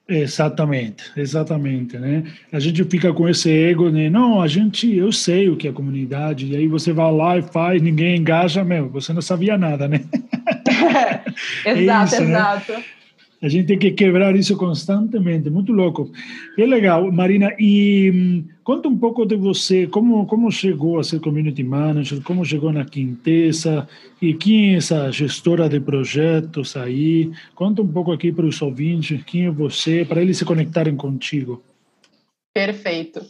Exatamente, 0.06 1.10
exatamente, 1.16 1.98
né? 1.98 2.30
A 2.52 2.60
gente 2.60 2.84
fica 2.84 3.14
com 3.14 3.30
esse 3.30 3.50
ego, 3.50 3.90
né? 3.90 4.10
Não, 4.10 4.42
a 4.42 4.48
gente, 4.50 4.94
eu 4.94 5.14
sei 5.14 5.48
o 5.48 5.56
que 5.56 5.70
é 5.70 5.72
comunidade, 5.72 6.48
e 6.48 6.58
aí 6.58 6.68
você 6.68 6.92
vai 6.92 7.10
lá 7.14 7.38
e 7.38 7.42
faz, 7.42 7.82
ninguém 7.82 8.18
engaja, 8.18 8.62
meu, 8.62 8.90
você 8.90 9.14
não 9.14 9.22
sabia 9.22 9.58
nada, 9.58 9.88
né? 9.88 10.02
exato, 11.66 12.16
é 12.16 12.18
isso, 12.18 12.22
né? 12.22 12.30
exato. 12.30 12.72
Né? 12.74 12.84
A 13.44 13.50
gente 13.50 13.68
tem 13.68 13.78
que 13.78 13.92
quebrar 13.92 14.34
isso 14.38 14.56
constantemente, 14.56 15.50
muito 15.50 15.74
louco. 15.74 16.10
Que 16.56 16.66
legal, 16.66 17.12
Marina. 17.12 17.54
E 17.60 18.10
hum, 18.10 18.48
conta 18.64 18.88
um 18.88 18.98
pouco 18.98 19.26
de 19.26 19.36
você, 19.36 19.86
como 19.86 20.26
como 20.26 20.50
chegou 20.50 20.98
a 20.98 21.04
ser 21.04 21.20
community 21.20 21.62
manager, 21.62 22.22
como 22.22 22.46
chegou 22.46 22.72
na 22.72 22.86
Quintessa 22.86 23.86
e 24.22 24.34
quem 24.34 24.74
é 24.74 24.78
essa 24.78 25.12
gestora 25.12 25.68
de 25.68 25.82
projetos 25.82 26.78
aí. 26.78 27.34
Conta 27.54 27.82
um 27.82 27.88
pouco 27.88 28.14
aqui 28.14 28.32
para 28.32 28.46
os 28.46 28.62
ouvintes, 28.62 29.22
quem 29.26 29.48
é 29.48 29.52
você, 29.52 30.06
para 30.06 30.22
eles 30.22 30.38
se 30.38 30.46
conectarem 30.46 30.96
contigo. 30.96 31.62
Perfeito. 32.54 33.26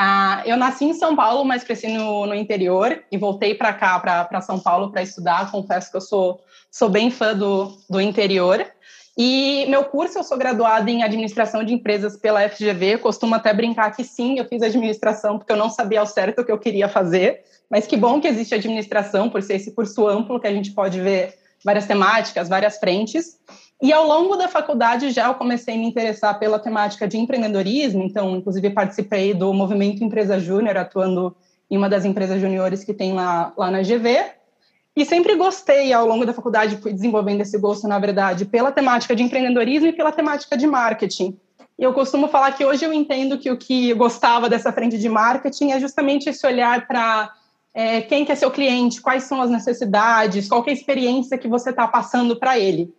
Ah, 0.00 0.44
eu 0.46 0.56
nasci 0.56 0.84
em 0.84 0.94
São 0.94 1.16
Paulo, 1.16 1.44
mas 1.44 1.64
cresci 1.64 1.88
no, 1.88 2.24
no 2.24 2.34
interior 2.34 3.02
e 3.10 3.18
voltei 3.18 3.52
para 3.54 3.72
cá, 3.72 3.98
para 3.98 4.40
São 4.40 4.60
Paulo, 4.60 4.92
para 4.92 5.02
estudar. 5.02 5.50
Confesso 5.50 5.90
que 5.90 5.96
eu 5.96 6.00
sou, 6.00 6.40
sou 6.70 6.88
bem 6.88 7.10
fã 7.10 7.34
do, 7.36 7.76
do 7.88 8.00
interior. 8.00 8.66
E 9.20 9.66
meu 9.68 9.84
curso, 9.84 10.18
eu 10.18 10.22
sou 10.22 10.38
graduada 10.38 10.88
em 10.88 11.02
administração 11.02 11.64
de 11.64 11.74
empresas 11.74 12.16
pela 12.16 12.48
FGV. 12.48 12.98
Costumo 12.98 13.34
até 13.34 13.52
brincar 13.52 13.90
que 13.90 14.04
sim, 14.04 14.38
eu 14.38 14.44
fiz 14.44 14.62
administração 14.62 15.38
porque 15.38 15.52
eu 15.52 15.56
não 15.56 15.68
sabia 15.68 15.98
ao 15.98 16.06
certo 16.06 16.40
o 16.40 16.44
que 16.44 16.52
eu 16.52 16.58
queria 16.58 16.88
fazer. 16.88 17.42
Mas 17.68 17.84
que 17.84 17.96
bom 17.96 18.20
que 18.20 18.28
existe 18.28 18.54
administração, 18.54 19.28
por 19.28 19.42
ser 19.42 19.56
esse 19.56 19.72
curso 19.72 20.06
amplo 20.06 20.38
que 20.38 20.46
a 20.46 20.52
gente 20.52 20.70
pode 20.70 21.00
ver 21.00 21.34
várias 21.64 21.86
temáticas, 21.86 22.48
várias 22.48 22.78
frentes. 22.78 23.38
E 23.82 23.92
ao 23.92 24.06
longo 24.06 24.36
da 24.36 24.46
faculdade 24.48 25.10
já 25.10 25.26
eu 25.26 25.34
comecei 25.34 25.74
a 25.74 25.76
me 25.76 25.86
interessar 25.86 26.38
pela 26.38 26.58
temática 26.58 27.06
de 27.08 27.18
empreendedorismo. 27.18 28.04
Então, 28.04 28.36
inclusive, 28.36 28.70
participei 28.70 29.34
do 29.34 29.52
movimento 29.52 30.02
Empresa 30.02 30.38
Júnior, 30.38 30.76
atuando 30.76 31.36
em 31.70 31.76
uma 31.76 31.88
das 31.88 32.04
empresas 32.04 32.40
juniores 32.40 32.84
que 32.84 32.94
tem 32.94 33.12
lá, 33.12 33.52
lá 33.56 33.70
na 33.70 33.82
GV. 33.82 34.37
E 34.98 35.04
sempre 35.04 35.36
gostei, 35.36 35.92
ao 35.92 36.04
longo 36.04 36.26
da 36.26 36.32
faculdade, 36.32 36.78
fui 36.78 36.92
desenvolvendo 36.92 37.40
esse 37.40 37.56
gosto, 37.56 37.86
na 37.86 38.00
verdade, 38.00 38.44
pela 38.44 38.72
temática 38.72 39.14
de 39.14 39.22
empreendedorismo 39.22 39.86
e 39.86 39.92
pela 39.92 40.10
temática 40.10 40.56
de 40.56 40.66
marketing. 40.66 41.38
E 41.78 41.84
eu 41.84 41.94
costumo 41.94 42.26
falar 42.26 42.50
que 42.50 42.64
hoje 42.64 42.84
eu 42.84 42.92
entendo 42.92 43.38
que 43.38 43.48
o 43.48 43.56
que 43.56 43.94
gostava 43.94 44.48
dessa 44.48 44.72
frente 44.72 44.98
de 44.98 45.08
marketing 45.08 45.70
é 45.70 45.78
justamente 45.78 46.28
esse 46.28 46.44
olhar 46.44 46.88
para 46.88 47.32
é, 47.72 48.00
quem 48.00 48.24
que 48.24 48.32
é 48.32 48.34
seu 48.34 48.50
cliente, 48.50 49.00
quais 49.00 49.22
são 49.22 49.40
as 49.40 49.50
necessidades, 49.50 50.48
qual 50.48 50.64
é 50.66 50.70
a 50.70 50.72
experiência 50.72 51.38
que 51.38 51.46
você 51.46 51.70
está 51.70 51.86
passando 51.86 52.34
para 52.34 52.58
ele. 52.58 52.92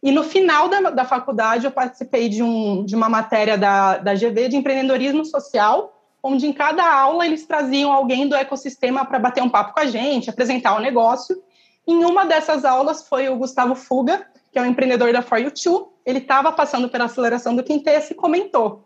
E 0.00 0.12
no 0.12 0.22
final 0.22 0.68
da, 0.68 0.90
da 0.90 1.04
faculdade, 1.04 1.64
eu 1.64 1.72
participei 1.72 2.28
de, 2.28 2.44
um, 2.44 2.84
de 2.84 2.94
uma 2.94 3.08
matéria 3.08 3.58
da, 3.58 3.98
da 3.98 4.14
GV 4.14 4.50
de 4.50 4.56
empreendedorismo 4.56 5.24
social, 5.24 5.99
onde 6.22 6.46
em 6.46 6.52
cada 6.52 6.84
aula 6.92 7.26
eles 7.26 7.46
traziam 7.46 7.92
alguém 7.92 8.28
do 8.28 8.34
ecossistema 8.34 9.04
para 9.04 9.18
bater 9.18 9.42
um 9.42 9.48
papo 9.48 9.74
com 9.74 9.80
a 9.80 9.86
gente, 9.86 10.30
apresentar 10.30 10.76
o 10.76 10.80
negócio. 10.80 11.42
Em 11.86 12.04
uma 12.04 12.24
dessas 12.24 12.64
aulas 12.64 13.08
foi 13.08 13.28
o 13.28 13.36
Gustavo 13.36 13.74
Fuga, 13.74 14.26
que 14.52 14.58
é 14.58 14.62
um 14.62 14.66
empreendedor 14.66 15.12
da 15.12 15.22
For 15.22 15.38
You 15.38 15.50
Too. 15.50 15.92
Ele 16.04 16.18
estava 16.18 16.52
passando 16.52 16.88
pela 16.88 17.04
aceleração 17.04 17.54
do 17.54 17.62
Quintessa 17.62 18.12
e 18.12 18.16
comentou. 18.16 18.84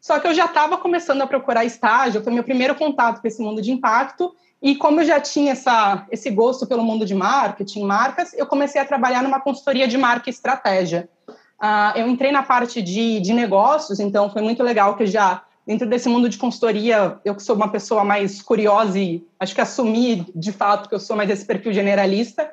Só 0.00 0.18
que 0.18 0.26
eu 0.26 0.34
já 0.34 0.46
estava 0.46 0.76
começando 0.76 1.22
a 1.22 1.26
procurar 1.26 1.64
estágio, 1.64 2.24
foi 2.24 2.32
meu 2.32 2.42
primeiro 2.42 2.74
contato 2.74 3.20
com 3.20 3.28
esse 3.28 3.40
mundo 3.40 3.62
de 3.62 3.70
impacto, 3.70 4.34
e 4.60 4.74
como 4.74 5.00
eu 5.00 5.04
já 5.04 5.20
tinha 5.20 5.52
essa, 5.52 6.06
esse 6.10 6.30
gosto 6.30 6.66
pelo 6.66 6.82
mundo 6.82 7.06
de 7.06 7.14
marketing, 7.14 7.84
marcas, 7.84 8.32
eu 8.34 8.46
comecei 8.46 8.80
a 8.80 8.84
trabalhar 8.84 9.22
numa 9.22 9.40
consultoria 9.40 9.86
de 9.86 9.96
marca 9.96 10.28
e 10.28 10.32
estratégia. 10.32 11.08
Uh, 11.28 11.96
eu 11.96 12.08
entrei 12.08 12.32
na 12.32 12.42
parte 12.42 12.82
de, 12.82 13.20
de 13.20 13.32
negócios, 13.32 14.00
então 14.00 14.28
foi 14.30 14.42
muito 14.42 14.62
legal 14.62 14.96
que 14.96 15.04
eu 15.04 15.06
já 15.06 15.42
dentro 15.66 15.88
desse 15.88 16.08
mundo 16.08 16.28
de 16.28 16.38
consultoria, 16.38 17.18
eu 17.24 17.34
que 17.34 17.42
sou 17.42 17.56
uma 17.56 17.68
pessoa 17.68 18.04
mais 18.04 18.42
curiosa 18.42 18.98
e 18.98 19.24
acho 19.38 19.54
que 19.54 19.60
assumi 19.60 20.26
de 20.34 20.52
fato 20.52 20.88
que 20.88 20.94
eu 20.94 21.00
sou 21.00 21.16
mais 21.16 21.30
esse 21.30 21.44
perfil 21.44 21.72
generalista, 21.72 22.50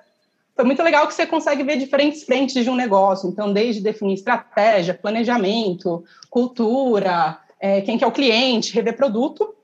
foi 0.56 0.66
muito 0.66 0.84
legal 0.84 1.08
que 1.08 1.14
você 1.14 1.26
consegue 1.26 1.64
ver 1.64 1.78
diferentes 1.78 2.24
frentes 2.24 2.64
de 2.64 2.70
um 2.70 2.76
negócio. 2.76 3.30
Então, 3.30 3.54
desde 3.54 3.82
definir 3.82 4.16
estratégia, 4.16 4.94
planejamento, 4.94 6.04
cultura, 6.30 7.40
é, 7.60 7.80
quem 7.80 7.98
que 7.98 8.04
é 8.04 8.08
o 8.08 8.12
cliente, 8.12 8.74
rever 8.74 8.98
produto. 8.98 9.56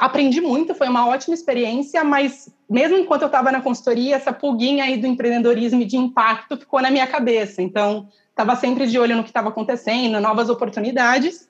Aprendi 0.00 0.40
muito, 0.40 0.74
foi 0.74 0.88
uma 0.88 1.06
ótima 1.06 1.34
experiência, 1.34 2.02
mas 2.02 2.48
mesmo 2.68 2.96
enquanto 2.96 3.22
eu 3.22 3.26
estava 3.26 3.52
na 3.52 3.60
consultoria, 3.60 4.16
essa 4.16 4.32
pulguinha 4.32 4.84
aí 4.84 4.96
do 4.96 5.06
empreendedorismo 5.06 5.82
e 5.82 5.84
de 5.84 5.98
impacto 5.98 6.56
ficou 6.56 6.80
na 6.80 6.90
minha 6.90 7.06
cabeça. 7.06 7.60
Então, 7.60 8.08
estava 8.30 8.56
sempre 8.56 8.86
de 8.86 8.98
olho 8.98 9.16
no 9.16 9.22
que 9.22 9.28
estava 9.28 9.50
acontecendo, 9.50 10.18
novas 10.18 10.48
oportunidades. 10.48 11.46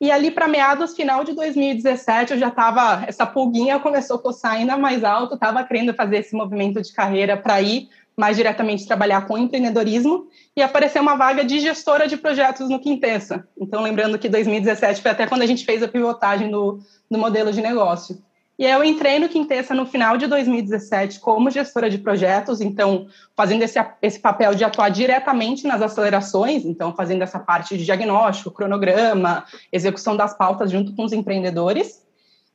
E 0.00 0.10
ali 0.10 0.30
para 0.30 0.46
meados, 0.46 0.94
final 0.94 1.24
de 1.24 1.32
2017, 1.32 2.34
eu 2.34 2.38
já 2.38 2.48
estava, 2.48 3.04
essa 3.06 3.24
pulguinha 3.24 3.80
começou 3.80 4.16
a 4.16 4.22
coçar 4.22 4.52
ainda 4.52 4.76
mais 4.76 5.02
alto, 5.02 5.34
estava 5.34 5.64
querendo 5.64 5.94
fazer 5.94 6.18
esse 6.18 6.34
movimento 6.34 6.82
de 6.82 6.92
carreira 6.92 7.36
para 7.36 7.62
ir 7.62 7.88
mais 8.16 8.36
diretamente 8.36 8.86
trabalhar 8.86 9.26
com 9.26 9.36
empreendedorismo 9.36 10.26
e 10.56 10.62
apareceu 10.62 11.02
uma 11.02 11.16
vaga 11.16 11.44
de 11.44 11.60
gestora 11.60 12.08
de 12.08 12.16
projetos 12.16 12.68
no 12.70 12.80
Quintessa. 12.80 13.46
Então, 13.58 13.82
lembrando 13.82 14.18
que 14.18 14.28
2017 14.28 15.02
foi 15.02 15.10
até 15.10 15.26
quando 15.26 15.42
a 15.42 15.46
gente 15.46 15.64
fez 15.64 15.82
a 15.82 15.88
pivotagem 15.88 16.50
do, 16.50 16.80
do 17.10 17.18
modelo 17.18 17.52
de 17.52 17.60
negócio. 17.60 18.18
E 18.58 18.64
eu 18.64 18.82
entrei 18.82 19.18
no 19.18 19.28
Quintessa 19.28 19.74
no 19.74 19.84
final 19.84 20.16
de 20.16 20.26
2017 20.26 21.20
como 21.20 21.50
gestora 21.50 21.90
de 21.90 21.98
projetos, 21.98 22.62
então 22.62 23.06
fazendo 23.36 23.62
esse, 23.62 23.78
esse 24.00 24.18
papel 24.18 24.54
de 24.54 24.64
atuar 24.64 24.88
diretamente 24.88 25.66
nas 25.66 25.82
acelerações, 25.82 26.64
então 26.64 26.94
fazendo 26.94 27.22
essa 27.22 27.38
parte 27.38 27.76
de 27.76 27.84
diagnóstico, 27.84 28.50
cronograma, 28.50 29.44
execução 29.70 30.16
das 30.16 30.34
pautas 30.34 30.70
junto 30.70 30.94
com 30.94 31.04
os 31.04 31.12
empreendedores. 31.12 32.02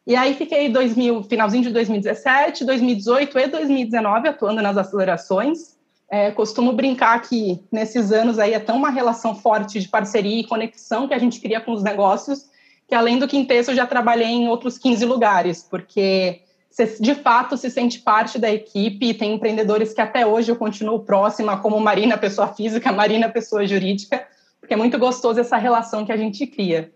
E 0.07 0.15
aí 0.15 0.33
fiquei 0.33 0.69
2000, 0.69 1.23
finalzinho 1.23 1.63
de 1.63 1.69
2017, 1.69 2.65
2018 2.65 3.37
e 3.37 3.47
2019 3.47 4.27
atuando 4.27 4.59
nas 4.59 4.77
acelerações. 4.77 5.79
É, 6.09 6.31
costumo 6.31 6.73
brincar 6.73 7.21
que 7.21 7.63
nesses 7.71 8.11
anos 8.11 8.39
aí 8.39 8.53
é 8.53 8.59
tão 8.59 8.75
uma 8.75 8.89
relação 8.89 9.35
forte 9.35 9.79
de 9.79 9.87
parceria 9.87 10.41
e 10.41 10.47
conexão 10.47 11.07
que 11.07 11.13
a 11.13 11.19
gente 11.19 11.39
cria 11.39 11.61
com 11.61 11.71
os 11.71 11.83
negócios 11.83 12.50
que 12.91 12.95
além 12.95 13.17
do 13.17 13.25
Quintesso 13.25 13.71
eu 13.71 13.75
já 13.75 13.87
trabalhei 13.87 14.27
em 14.27 14.49
outros 14.49 14.77
15 14.77 15.05
lugares, 15.05 15.63
porque 15.63 16.41
você 16.69 16.85
de 16.99 17.15
fato 17.15 17.55
se 17.55 17.69
sente 17.69 17.99
parte 17.99 18.37
da 18.37 18.51
equipe 18.51 19.05
e 19.05 19.13
tem 19.13 19.33
empreendedores 19.33 19.93
que 19.93 20.01
até 20.01 20.27
hoje 20.27 20.51
eu 20.51 20.57
continuo 20.57 20.99
próxima, 20.99 21.57
como 21.57 21.79
Marina, 21.79 22.17
pessoa 22.17 22.49
física, 22.49 22.91
Marina, 22.91 23.29
pessoa 23.29 23.65
jurídica, 23.65 24.27
porque 24.59 24.73
é 24.73 24.77
muito 24.77 24.99
gostoso 24.99 25.39
essa 25.39 25.55
relação 25.55 26.05
que 26.05 26.11
a 26.11 26.17
gente 26.17 26.45
cria. 26.45 26.91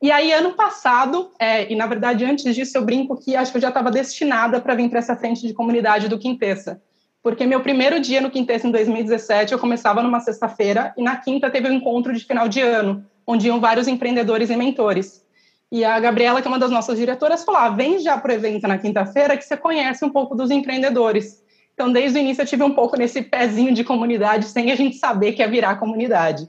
E 0.00 0.10
aí, 0.10 0.32
ano 0.32 0.54
passado, 0.54 1.30
é, 1.38 1.70
e 1.70 1.76
na 1.76 1.86
verdade 1.86 2.24
antes 2.24 2.54
disso, 2.54 2.78
eu 2.78 2.82
brinco 2.82 3.14
que 3.14 3.36
acho 3.36 3.50
que 3.50 3.58
eu 3.58 3.62
já 3.62 3.68
estava 3.68 3.90
destinada 3.90 4.58
para 4.58 4.74
vir 4.74 4.88
para 4.88 5.00
essa 5.00 5.16
frente 5.16 5.46
de 5.46 5.52
comunidade 5.52 6.08
do 6.08 6.18
Quintessa. 6.18 6.80
Porque 7.22 7.44
meu 7.44 7.60
primeiro 7.60 8.00
dia 8.00 8.22
no 8.22 8.30
Quintessa 8.30 8.66
em 8.66 8.70
2017, 8.70 9.52
eu 9.52 9.58
começava 9.58 10.02
numa 10.02 10.20
sexta-feira, 10.20 10.94
e 10.96 11.02
na 11.02 11.14
quinta 11.14 11.50
teve 11.50 11.68
um 11.68 11.74
encontro 11.74 12.14
de 12.14 12.24
final 12.24 12.48
de 12.48 12.62
ano, 12.62 13.04
onde 13.26 13.48
iam 13.48 13.60
vários 13.60 13.86
empreendedores 13.86 14.48
e 14.48 14.56
mentores. 14.56 15.25
E 15.70 15.84
a 15.84 15.98
Gabriela, 15.98 16.40
que 16.40 16.46
é 16.46 16.50
uma 16.50 16.58
das 16.58 16.70
nossas 16.70 16.98
diretoras, 16.98 17.44
falou: 17.44 17.60
ah, 17.60 17.68
vem 17.70 17.98
já 17.98 18.16
para 18.18 18.32
o 18.32 18.34
evento 18.34 18.68
na 18.68 18.78
quinta-feira 18.78 19.36
que 19.36 19.44
você 19.44 19.56
conhece 19.56 20.04
um 20.04 20.10
pouco 20.10 20.34
dos 20.34 20.50
empreendedores. 20.50 21.42
Então, 21.74 21.92
desde 21.92 22.18
o 22.18 22.20
início, 22.20 22.42
eu 22.42 22.46
tive 22.46 22.62
um 22.62 22.72
pouco 22.72 22.96
nesse 22.96 23.20
pezinho 23.20 23.74
de 23.74 23.84
comunidade, 23.84 24.46
sem 24.46 24.70
a 24.70 24.76
gente 24.76 24.96
saber 24.96 25.32
que 25.32 25.42
ia 25.42 25.48
virar 25.48 25.76
comunidade. 25.76 26.48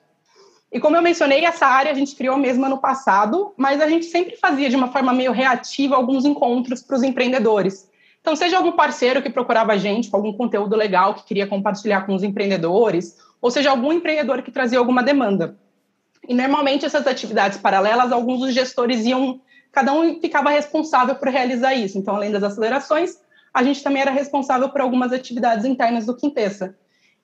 E 0.71 0.79
como 0.79 0.95
eu 0.95 1.01
mencionei, 1.01 1.43
essa 1.45 1.65
área 1.65 1.91
a 1.91 1.95
gente 1.95 2.15
criou 2.15 2.37
mesmo 2.37 2.65
ano 2.65 2.77
passado, 2.77 3.53
mas 3.57 3.81
a 3.81 3.89
gente 3.89 4.05
sempre 4.05 4.35
fazia 4.35 4.69
de 4.69 4.75
uma 4.75 4.89
forma 4.89 5.13
meio 5.13 5.31
reativa 5.31 5.95
alguns 5.95 6.25
encontros 6.25 6.81
para 6.81 6.95
os 6.95 7.03
empreendedores. 7.03 7.89
Então, 8.21 8.35
seja 8.35 8.57
algum 8.57 8.73
parceiro 8.73 9.21
que 9.21 9.29
procurava 9.29 9.73
a 9.73 9.77
gente 9.77 10.09
com 10.09 10.17
algum 10.17 10.33
conteúdo 10.33 10.75
legal 10.75 11.13
que 11.13 11.23
queria 11.23 11.47
compartilhar 11.47 12.05
com 12.05 12.13
os 12.13 12.23
empreendedores, 12.23 13.17
ou 13.41 13.49
seja 13.49 13.69
algum 13.69 13.91
empreendedor 13.93 14.41
que 14.41 14.51
trazia 14.51 14.79
alguma 14.79 15.01
demanda. 15.01 15.57
E 16.27 16.33
normalmente 16.33 16.85
essas 16.85 17.07
atividades 17.07 17.57
paralelas, 17.57 18.11
alguns 18.11 18.39
dos 18.39 18.53
gestores 18.53 19.05
iam, 19.05 19.39
cada 19.71 19.93
um 19.93 20.19
ficava 20.19 20.49
responsável 20.49 21.15
por 21.15 21.29
realizar 21.29 21.73
isso. 21.73 21.97
Então, 21.97 22.15
além 22.15 22.31
das 22.31 22.43
acelerações, 22.43 23.17
a 23.53 23.63
gente 23.63 23.81
também 23.81 24.01
era 24.01 24.11
responsável 24.11 24.69
por 24.69 24.81
algumas 24.81 25.11
atividades 25.13 25.65
internas 25.65 26.05
do 26.05 26.15
Quintessa. 26.15 26.75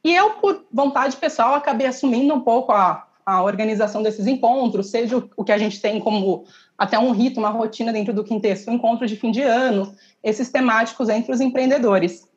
E 0.04 0.13
eu, 0.16 0.32
por 0.32 0.66
vontade 0.72 1.16
pessoal, 1.18 1.54
acabei 1.54 1.88
assumindo 1.88 2.34
um 2.34 2.42
pouco 2.42 2.72
a, 2.72 3.08
a 3.26 3.44
organização 3.44 4.02
desses 4.02 4.28
encontros, 4.28 4.89
seja 4.89 5.24
o 5.36 5.44
que 5.44 5.52
a 5.52 5.58
gente 5.58 5.82
tem 5.82 6.00
como 6.00 6.46
até 6.78 6.98
um 6.98 7.12
rito, 7.12 7.39
uma 7.39 7.50
rotina 7.50 7.94
dentro 7.94 8.13
do 8.13 8.24
Quintessa, 8.24 8.72
um 8.72 8.76
encontro 8.76 9.06
de 9.06 9.16
fim 9.16 9.32
de 9.32 9.42
ano, 9.42 9.96
esses 10.24 10.50
temáticos 10.50 11.10
entre 11.10 11.32
os 11.32 11.39
empreendedores. 11.39 12.28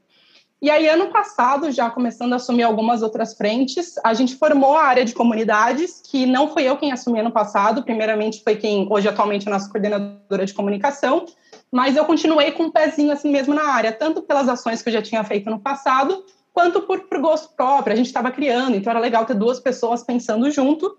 E 0.61 0.71
aí, 0.71 0.89
ano 0.89 1.09
passado, 1.09 1.71
já 1.71 1.91
começando 1.91 2.33
a 2.33 2.37
assumir 2.37 2.63
algumas 2.63 3.03
outras 3.03 3.35
frentes, 3.35 3.95
a 4.03 4.15
gente 4.15 4.37
formou 4.37 4.75
a 4.75 4.85
área 4.85 5.05
de 5.05 5.15
comunidades, 5.15 6.01
que 6.03 6.25
não 6.25 6.49
fui 6.49 6.63
eu 6.63 6.79
quem 6.79 6.93
assumi 6.93 7.21
ano 7.21 7.31
passado, 7.31 7.83
primeiramente 7.83 8.43
foi 8.43 8.57
quem 8.57 8.89
hoje 8.91 9.07
atualmente 9.07 9.47
é 9.47 9.51
nossa 9.51 9.69
coordenadora 9.69 10.47
de 10.47 10.55
comunicação, 10.55 11.27
mas 11.71 11.95
eu 11.95 12.07
continuei 12.07 12.53
com 12.53 12.65
um 12.65 12.71
pezinho 12.71 13.13
assim 13.13 13.31
mesmo 13.31 13.53
na 13.53 13.69
área, 13.69 13.93
tanto 13.93 14.23
pelas 14.23 14.49
ações 14.49 14.81
que 14.81 14.89
eu 14.89 14.95
já 14.95 15.03
tinha 15.03 15.23
feito 15.25 15.51
no 15.51 15.61
passado, 15.61 16.25
quanto 16.55 16.81
por, 16.81 17.01
por 17.01 17.21
gosto 17.21 17.55
próprio, 17.55 17.93
a 17.93 17.97
gente 17.97 18.07
estava 18.07 18.31
criando, 18.31 18.77
então 18.77 18.91
era 18.91 18.99
legal 18.99 19.27
ter 19.27 19.35
duas 19.35 19.61
pessoas 19.61 20.03
pensando 20.03 20.51
junto, 20.51 20.97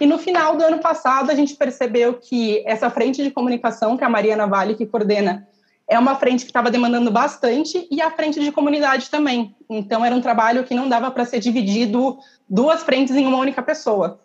e 0.00 0.06
no 0.06 0.18
final 0.18 0.56
do 0.56 0.64
ano 0.64 0.78
passado, 0.78 1.30
a 1.30 1.34
gente 1.34 1.54
percebeu 1.56 2.14
que 2.14 2.62
essa 2.66 2.88
frente 2.88 3.22
de 3.22 3.30
comunicação, 3.30 3.98
que 3.98 4.04
a 4.04 4.08
Mariana 4.08 4.46
Vale 4.46 4.74
que 4.74 4.86
coordena, 4.86 5.46
é 5.88 5.98
uma 5.98 6.14
frente 6.16 6.44
que 6.44 6.50
estava 6.50 6.70
demandando 6.70 7.10
bastante 7.10 7.86
e 7.90 8.00
a 8.00 8.10
frente 8.10 8.40
de 8.40 8.50
comunidade 8.50 9.10
também. 9.10 9.54
Então, 9.68 10.04
era 10.04 10.14
um 10.14 10.20
trabalho 10.20 10.64
que 10.64 10.74
não 10.74 10.88
dava 10.88 11.10
para 11.10 11.24
ser 11.24 11.40
dividido 11.40 12.18
duas 12.48 12.82
frentes 12.82 13.14
em 13.14 13.26
uma 13.26 13.38
única 13.38 13.62
pessoa. 13.62 14.20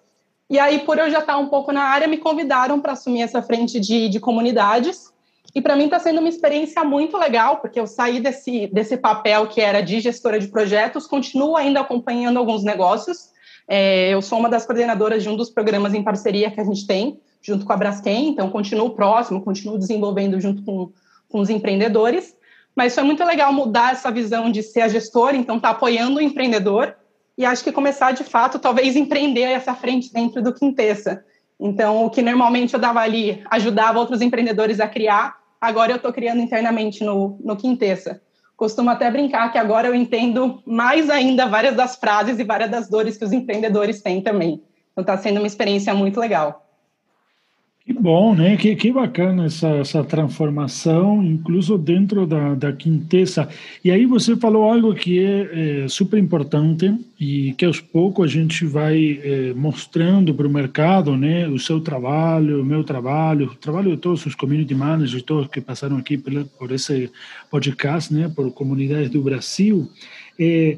E 0.50 0.58
aí, 0.58 0.80
por 0.80 0.98
eu 0.98 1.10
já 1.12 1.20
estar 1.20 1.38
um 1.38 1.48
pouco 1.48 1.72
na 1.72 1.84
área, 1.84 2.08
me 2.08 2.18
convidaram 2.18 2.80
para 2.80 2.94
assumir 2.94 3.22
essa 3.22 3.42
frente 3.42 3.80
de, 3.80 4.10
de 4.10 4.20
comunidades. 4.20 5.14
E 5.54 5.62
para 5.62 5.76
mim 5.76 5.86
está 5.86 6.00
sendo 6.00 6.20
uma 6.20 6.30
experiência 6.30 6.84
muito 6.84 7.18
legal, 7.18 7.58
porque 7.58 7.80
eu 7.80 7.88
saí 7.88 8.20
desse, 8.20 8.68
desse 8.68 8.98
papel 8.98 9.48
que 9.48 9.60
era 9.60 9.82
de 9.82 10.00
gestora 10.00 10.40
de 10.40 10.48
projetos, 10.48 11.06
continuo 11.06 11.56
ainda 11.56 11.82
acompanhando 11.82 12.38
alguns 12.38 12.64
negócios. 12.64 13.30
É, 13.68 14.10
eu 14.10 14.22
sou 14.22 14.40
uma 14.40 14.50
das 14.50 14.66
coordenadoras 14.66 15.22
de 15.22 15.30
um 15.30 15.36
dos 15.36 15.50
programas 15.50 15.94
em 15.94 16.04
parceria 16.04 16.50
que 16.50 16.60
a 16.60 16.64
gente 16.64 16.88
tem, 16.88 17.20
junto 17.42 17.66
com 17.66 17.74
a 17.74 17.78
Braskem, 17.78 18.30
então 18.30 18.50
continuo 18.50 18.92
próximo, 18.92 19.42
continuo 19.42 19.78
desenvolvendo 19.78 20.40
junto 20.40 20.64
com 20.64 20.92
com 21.30 21.40
os 21.40 21.50
empreendedores, 21.50 22.36
mas 22.76 22.94
foi 22.94 23.04
muito 23.04 23.24
legal 23.24 23.54
mudar 23.54 23.92
essa 23.92 24.12
visão 24.12 24.52
de 24.52 24.64
ser 24.64 24.82
a 24.82 24.88
gestora, 24.88 25.36
então 25.36 25.60
tá 25.60 25.70
apoiando 25.70 26.18
o 26.18 26.22
empreendedor 26.22 26.96
e 27.38 27.46
acho 27.46 27.64
que 27.64 27.72
começar 27.72 28.12
de 28.12 28.24
fato, 28.24 28.60
talvez 28.60 28.98
empreender 28.98 29.44
essa 29.44 29.74
frente 29.74 30.12
dentro 30.12 30.42
do 30.42 30.54
Quintessa. 30.54 31.24
Então, 31.60 32.06
o 32.06 32.10
que 32.10 32.22
normalmente 32.22 32.74
eu 32.74 32.80
dava 32.80 33.00
ali, 33.00 33.42
ajudava 33.50 34.00
outros 34.00 34.22
empreendedores 34.22 34.80
a 34.80 34.88
criar, 34.88 35.38
agora 35.60 35.92
eu 35.92 35.96
estou 35.98 36.12
criando 36.12 36.42
internamente 36.42 37.04
no, 37.04 37.38
no 37.44 37.56
Quintessa. 37.56 38.22
Costumo 38.58 38.90
até 38.90 39.10
brincar 39.10 39.52
que 39.52 39.58
agora 39.58 39.88
eu 39.88 39.96
entendo 39.96 40.62
mais 40.66 41.10
ainda 41.10 41.46
várias 41.48 41.76
das 41.76 41.96
frases 41.96 42.40
e 42.40 42.44
várias 42.44 42.70
das 42.70 42.90
dores 42.90 43.16
que 43.16 43.24
os 43.24 43.32
empreendedores 43.32 44.02
têm 44.02 44.22
também. 44.22 44.62
Então, 44.92 45.02
está 45.02 45.18
sendo 45.18 45.38
uma 45.38 45.48
experiência 45.48 45.94
muito 45.94 46.20
legal. 46.20 46.69
Que 47.90 47.94
bom, 47.94 48.36
né? 48.36 48.56
Que, 48.56 48.76
que 48.76 48.92
bacana 48.92 49.46
essa, 49.46 49.68
essa 49.70 50.04
transformação, 50.04 51.24
incluso 51.24 51.76
dentro 51.76 52.28
da, 52.28 52.54
da 52.54 52.72
Quintessa. 52.72 53.50
E 53.84 53.90
aí 53.90 54.06
você 54.06 54.36
falou 54.36 54.72
algo 54.72 54.94
que 54.94 55.18
é, 55.18 55.86
é 55.86 55.88
super 55.88 56.20
importante 56.20 56.96
e 57.20 57.52
que 57.54 57.66
aos 57.66 57.82
poucos 57.82 58.26
a 58.26 58.28
gente 58.28 58.64
vai 58.64 59.20
é, 59.24 59.54
mostrando 59.56 60.36
para 60.36 60.46
o 60.46 60.52
mercado, 60.52 61.18
né? 61.18 61.48
O 61.48 61.58
seu 61.58 61.82
trabalho, 61.82 62.62
o 62.62 62.64
meu 62.64 62.84
trabalho, 62.84 63.48
o 63.48 63.56
trabalho 63.56 63.96
de 63.96 63.98
todos 63.98 64.24
os 64.24 64.36
community 64.36 64.76
managers, 64.76 65.24
todos 65.24 65.48
que 65.48 65.60
passaram 65.60 65.98
aqui 65.98 66.16
por, 66.16 66.46
por 66.60 66.72
esse 66.72 67.10
podcast, 67.50 68.14
né? 68.14 68.32
Por 68.36 68.52
comunidades 68.52 69.10
do 69.10 69.24
Brasil. 69.24 69.90
É, 70.40 70.78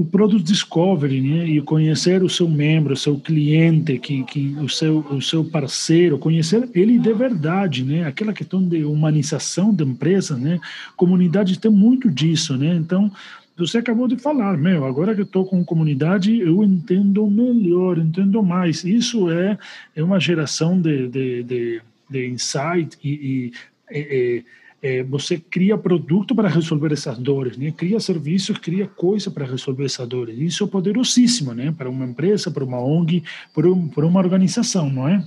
o 0.00 0.04
product 0.04 0.42
discovery, 0.42 1.20
né? 1.20 1.46
E 1.46 1.60
conhecer 1.60 2.22
o 2.22 2.28
seu 2.28 2.48
membro, 2.48 2.94
o 2.94 2.96
seu 2.96 3.18
cliente, 3.18 3.98
que, 3.98 4.24
que 4.24 4.56
o 4.58 4.66
seu 4.66 5.00
o 5.00 5.20
seu 5.20 5.44
parceiro, 5.44 6.18
conhecer 6.18 6.66
ele 6.74 6.98
de 6.98 7.12
verdade, 7.12 7.84
né? 7.84 8.06
Aquela 8.06 8.32
questão 8.32 8.66
de 8.66 8.82
humanização 8.82 9.74
da 9.74 9.84
empresa, 9.84 10.38
né? 10.38 10.58
Comunidade 10.96 11.58
tem 11.58 11.70
muito 11.70 12.10
disso, 12.10 12.56
né? 12.56 12.74
Então 12.74 13.12
você 13.58 13.76
acabou 13.76 14.08
de 14.08 14.16
falar, 14.16 14.56
meu, 14.56 14.86
agora 14.86 15.14
que 15.14 15.20
estou 15.20 15.44
com 15.44 15.62
comunidade, 15.62 16.40
eu 16.40 16.64
entendo 16.64 17.26
melhor, 17.26 17.98
entendo 17.98 18.42
mais. 18.42 18.82
Isso 18.84 19.30
é, 19.30 19.58
é 19.94 20.02
uma 20.02 20.18
geração 20.18 20.80
de, 20.80 21.08
de, 21.08 21.42
de, 21.42 21.82
de 22.08 22.26
insight 22.26 22.96
e, 23.04 23.10
e 23.10 23.52
é, 23.90 24.42
é, 24.82 25.02
você 25.02 25.38
cria 25.38 25.76
produto 25.76 26.34
para 26.34 26.48
resolver 26.48 26.92
essas 26.92 27.18
dores, 27.18 27.56
né? 27.56 27.70
Cria 27.70 28.00
serviços, 28.00 28.58
cria 28.58 28.86
coisa 28.86 29.30
para 29.30 29.44
resolver 29.44 29.84
essas 29.84 30.08
dores. 30.08 30.38
Isso 30.38 30.64
é 30.64 30.66
poderosíssimo, 30.66 31.52
né? 31.52 31.74
Para 31.76 31.90
uma 31.90 32.04
empresa, 32.04 32.50
para 32.50 32.64
uma 32.64 32.80
ONG, 32.80 33.22
para, 33.54 33.68
um, 33.68 33.88
para 33.88 34.06
uma 34.06 34.20
organização, 34.20 34.88
não 34.88 35.06
é? 35.06 35.22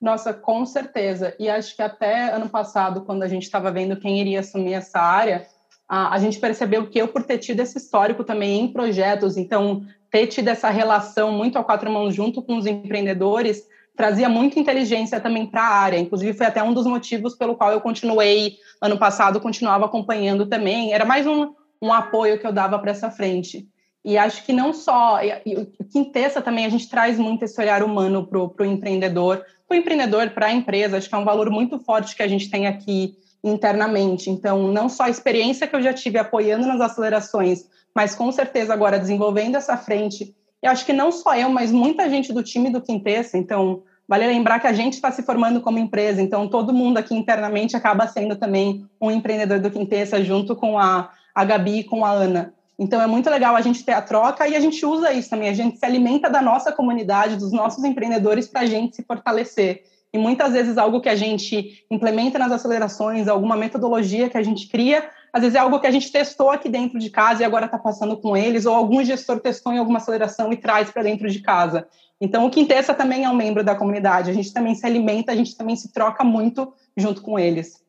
Nossa, 0.00 0.32
com 0.32 0.64
certeza. 0.64 1.34
E 1.38 1.48
acho 1.48 1.74
que 1.74 1.82
até 1.82 2.32
ano 2.32 2.48
passado, 2.48 3.00
quando 3.00 3.22
a 3.22 3.28
gente 3.28 3.42
estava 3.42 3.70
vendo 3.70 3.96
quem 3.96 4.20
iria 4.20 4.40
assumir 4.40 4.74
essa 4.74 5.00
área, 5.00 5.46
a, 5.88 6.14
a 6.14 6.18
gente 6.18 6.38
percebeu 6.38 6.86
que 6.86 7.00
eu, 7.00 7.08
por 7.08 7.22
ter 7.22 7.38
tido 7.38 7.60
esse 7.60 7.78
histórico 7.78 8.22
também 8.22 8.60
em 8.60 8.72
projetos, 8.72 9.36
então 9.36 9.82
ter 10.10 10.26
tido 10.26 10.48
essa 10.48 10.70
relação 10.70 11.32
muito 11.32 11.58
a 11.58 11.64
quatro 11.64 11.90
mãos 11.90 12.14
junto 12.14 12.42
com 12.42 12.56
os 12.56 12.66
empreendedores, 12.66 13.66
trazia 13.98 14.28
muita 14.28 14.60
inteligência 14.60 15.18
também 15.18 15.44
para 15.44 15.60
a 15.60 15.74
área. 15.74 15.98
Inclusive, 15.98 16.32
foi 16.32 16.46
até 16.46 16.62
um 16.62 16.72
dos 16.72 16.86
motivos 16.86 17.34
pelo 17.34 17.56
qual 17.56 17.72
eu 17.72 17.80
continuei, 17.80 18.56
ano 18.80 18.96
passado, 18.96 19.40
continuava 19.40 19.86
acompanhando 19.86 20.46
também. 20.46 20.92
Era 20.94 21.04
mais 21.04 21.26
um, 21.26 21.52
um 21.82 21.92
apoio 21.92 22.38
que 22.38 22.46
eu 22.46 22.52
dava 22.52 22.78
para 22.78 22.92
essa 22.92 23.10
frente. 23.10 23.66
E 24.04 24.16
acho 24.16 24.44
que 24.44 24.52
não 24.52 24.72
só. 24.72 25.18
E, 25.20 25.66
o 25.80 25.84
Quintessa 25.84 26.40
também, 26.40 26.64
a 26.64 26.68
gente 26.68 26.88
traz 26.88 27.18
muito 27.18 27.44
esse 27.44 27.60
olhar 27.60 27.82
humano 27.82 28.24
para 28.24 28.38
o 28.38 28.64
empreendedor, 28.64 29.44
o 29.68 29.74
empreendedor 29.74 30.30
para 30.30 30.46
a 30.46 30.52
empresa. 30.52 30.96
Acho 30.96 31.08
que 31.08 31.14
é 31.16 31.18
um 31.18 31.24
valor 31.24 31.50
muito 31.50 31.80
forte 31.80 32.14
que 32.14 32.22
a 32.22 32.28
gente 32.28 32.48
tem 32.48 32.68
aqui 32.68 33.16
internamente. 33.42 34.30
Então, 34.30 34.68
não 34.68 34.88
só 34.88 35.04
a 35.04 35.10
experiência 35.10 35.66
que 35.66 35.74
eu 35.74 35.82
já 35.82 35.92
tive 35.92 36.18
apoiando 36.18 36.68
nas 36.68 36.80
acelerações, 36.80 37.66
mas 37.92 38.14
com 38.14 38.30
certeza 38.30 38.72
agora 38.72 38.96
desenvolvendo 38.96 39.56
essa 39.56 39.76
frente. 39.76 40.36
Eu 40.62 40.70
acho 40.70 40.86
que 40.86 40.92
não 40.92 41.10
só 41.10 41.34
eu, 41.34 41.50
mas 41.50 41.72
muita 41.72 42.08
gente 42.08 42.32
do 42.32 42.44
time 42.44 42.70
do 42.70 42.80
Quintessa. 42.80 43.36
Então, 43.36 43.82
vale 44.08 44.26
lembrar 44.26 44.58
que 44.58 44.66
a 44.66 44.72
gente 44.72 44.94
está 44.94 45.12
se 45.12 45.22
formando 45.22 45.60
como 45.60 45.78
empresa. 45.78 46.22
Então, 46.22 46.48
todo 46.48 46.72
mundo 46.72 46.96
aqui 46.96 47.14
internamente 47.14 47.76
acaba 47.76 48.08
sendo 48.08 48.34
também 48.36 48.88
um 48.98 49.10
empreendedor 49.10 49.60
do 49.60 49.70
Quintessa, 49.70 50.24
junto 50.24 50.56
com 50.56 50.78
a, 50.78 51.10
a 51.34 51.44
Gabi 51.44 51.80
e 51.80 51.84
com 51.84 52.04
a 52.04 52.10
Ana. 52.10 52.54
Então, 52.78 53.02
é 53.02 53.06
muito 53.06 53.28
legal 53.28 53.54
a 53.54 53.60
gente 53.60 53.84
ter 53.84 53.92
a 53.92 54.00
troca 54.00 54.48
e 54.48 54.56
a 54.56 54.60
gente 54.60 54.86
usa 54.86 55.12
isso 55.12 55.28
também. 55.28 55.50
A 55.50 55.54
gente 55.54 55.78
se 55.78 55.84
alimenta 55.84 56.30
da 56.30 56.40
nossa 56.40 56.72
comunidade, 56.72 57.36
dos 57.36 57.52
nossos 57.52 57.84
empreendedores, 57.84 58.46
para 58.46 58.60
a 58.60 58.66
gente 58.66 58.96
se 58.96 59.02
fortalecer. 59.02 59.82
E 60.12 60.16
muitas 60.16 60.52
vezes 60.54 60.78
algo 60.78 61.00
que 61.02 61.08
a 61.08 61.16
gente 61.16 61.84
implementa 61.90 62.38
nas 62.38 62.50
acelerações, 62.50 63.28
alguma 63.28 63.56
metodologia 63.56 64.30
que 64.30 64.38
a 64.38 64.42
gente 64.42 64.66
cria, 64.68 65.10
às 65.32 65.42
vezes 65.42 65.54
é 65.54 65.58
algo 65.58 65.78
que 65.78 65.86
a 65.86 65.90
gente 65.90 66.10
testou 66.10 66.50
aqui 66.50 66.68
dentro 66.68 66.98
de 66.98 67.10
casa 67.10 67.42
e 67.42 67.44
agora 67.44 67.66
está 67.66 67.78
passando 67.78 68.16
com 68.16 68.34
eles, 68.34 68.64
ou 68.64 68.74
algum 68.74 69.04
gestor 69.04 69.38
testou 69.38 69.72
em 69.72 69.78
alguma 69.78 69.98
aceleração 69.98 70.50
e 70.50 70.56
traz 70.56 70.90
para 70.90 71.02
dentro 71.02 71.28
de 71.28 71.40
casa. 71.40 71.86
Então, 72.20 72.46
o 72.46 72.50
Quintessa 72.50 72.92
também 72.92 73.24
é 73.24 73.30
um 73.30 73.36
membro 73.36 73.62
da 73.62 73.74
comunidade, 73.74 74.30
a 74.30 74.34
gente 74.34 74.52
também 74.52 74.74
se 74.74 74.84
alimenta, 74.84 75.32
a 75.32 75.36
gente 75.36 75.56
também 75.56 75.76
se 75.76 75.92
troca 75.92 76.24
muito 76.24 76.72
junto 76.96 77.22
com 77.22 77.38
eles. 77.38 77.80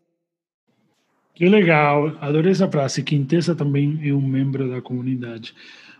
Que 1.33 1.47
legal, 1.47 2.17
adorei 2.19 2.51
essa 2.51 2.67
frase. 2.67 3.01
Quintessa 3.01 3.55
também 3.55 3.99
é 4.03 4.13
um 4.13 4.21
membro 4.21 4.69
da 4.69 4.81
comunidade. 4.81 5.55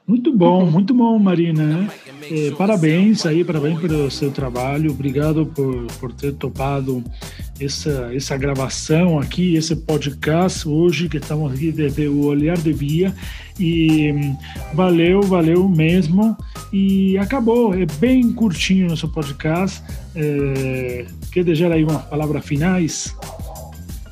Muito 0.05 0.35
bom, 0.35 0.65
muito 0.69 0.93
bom, 0.93 1.17
Marina. 1.17 1.87
É, 2.29 2.51
parabéns 2.57 3.25
aí, 3.25 3.45
parabéns 3.45 3.79
pelo 3.79 4.11
seu 4.11 4.31
trabalho. 4.31 4.91
Obrigado 4.91 5.45
por, 5.45 5.85
por 5.99 6.11
ter 6.11 6.33
topado 6.33 7.03
essa, 7.59 8.11
essa 8.13 8.35
gravação 8.35 9.19
aqui, 9.19 9.55
esse 9.55 9.75
podcast 9.75 10.67
hoje, 10.67 11.07
que 11.07 11.17
estamos 11.17 11.53
aqui 11.53 11.71
desde 11.71 12.07
o 12.07 12.25
Olhar 12.25 12.57
de 12.57 12.73
Via. 12.73 13.15
E 13.59 14.11
hum, 14.11 14.35
valeu, 14.73 15.21
valeu 15.21 15.69
mesmo. 15.69 16.35
E 16.71 17.17
acabou, 17.17 17.73
é 17.73 17.85
bem 17.85 18.31
curtinho 18.31 18.87
nosso 18.87 19.07
podcast. 19.09 19.81
É, 20.15 21.05
quer 21.31 21.43
deixar 21.43 21.71
aí 21.71 21.83
umas 21.83 22.03
palavras 22.03 22.45
finais? 22.45 23.15